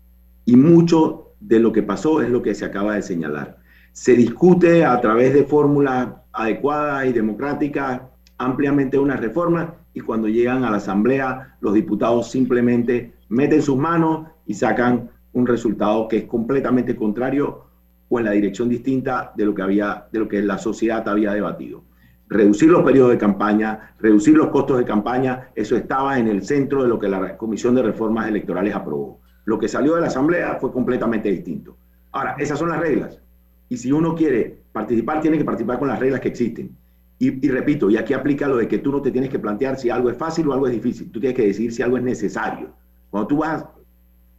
[0.46, 3.58] Y mucho de lo que pasó es lo que se acaba de señalar.
[3.92, 8.02] Se discute a través de fórmulas adecuadas y democráticas
[8.38, 14.28] ampliamente una reforma y cuando llegan a la Asamblea, los diputados simplemente meten sus manos
[14.46, 17.66] y sacan un resultado que es completamente contrario
[18.08, 21.34] o en la dirección distinta de lo que había, de lo que la sociedad había
[21.34, 21.84] debatido.
[22.32, 26.82] Reducir los periodos de campaña, reducir los costos de campaña, eso estaba en el centro
[26.82, 29.20] de lo que la Comisión de Reformas Electorales aprobó.
[29.44, 31.76] Lo que salió de la Asamblea fue completamente distinto.
[32.14, 33.20] Ahora, esas son las reglas.
[33.68, 36.78] Y si uno quiere participar, tiene que participar con las reglas que existen.
[37.20, 39.90] Y, repito, y aquí aplica lo de que tú no te tienes que plantear si
[39.90, 41.12] algo es fácil o algo es difícil.
[41.12, 42.70] Tú tienes que decidir si algo es necesario.
[43.10, 43.66] Cuando tú vas,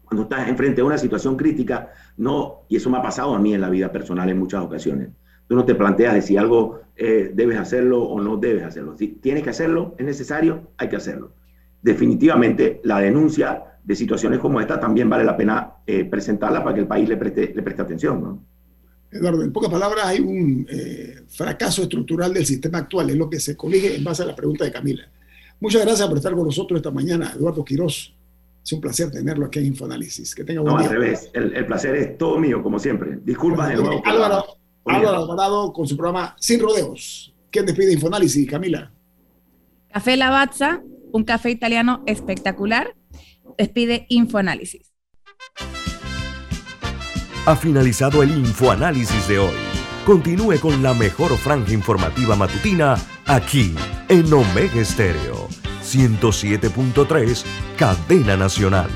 [0.05, 3.53] cuando estás enfrente de una situación crítica, no, y eso me ha pasado a mí
[3.53, 5.11] en la vida personal en muchas ocasiones.
[5.47, 8.97] Tú no te planteas de si algo eh, debes hacerlo o no debes hacerlo.
[8.97, 11.33] Si tienes que hacerlo, es necesario, hay que hacerlo.
[11.83, 16.81] Definitivamente, la denuncia de situaciones como esta también vale la pena eh, presentarla para que
[16.83, 18.23] el país le preste, le preste atención.
[18.23, 18.45] ¿no?
[19.11, 23.41] Eduardo, en pocas palabras, hay un eh, fracaso estructural del sistema actual, es lo que
[23.41, 25.03] se colige en base a la pregunta de Camila.
[25.61, 28.15] Muchas gracias por estar con nosotros esta mañana, Eduardo Quirós.
[28.65, 30.35] Es un placer tenerlo aquí en Infoanálisis.
[30.35, 30.89] Que tenga buen no, día.
[30.89, 33.19] al revés, el, placer es todo mío, como siempre.
[33.25, 34.03] Disculpas de nuevo.
[34.05, 34.45] Álvaro,
[34.85, 37.35] Álvaro Alvarado con su programa Sin Rodeos.
[37.51, 38.93] ¿Quién despide Infoanálisis, Camila?
[39.93, 42.95] Café Lavazza, un café italiano espectacular.
[43.59, 44.93] Despide Infoanálisis.
[47.45, 49.55] Ha finalizado el infoanálisis de hoy.
[50.07, 53.75] Continúe con la mejor franja informativa matutina aquí
[54.09, 55.49] en Omega Estéreo
[55.83, 57.45] 107.3,
[57.77, 58.91] Cadena Nacional.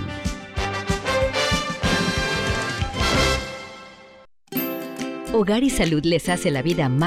[5.39, 7.05] Hogar y Salud les hace la vida más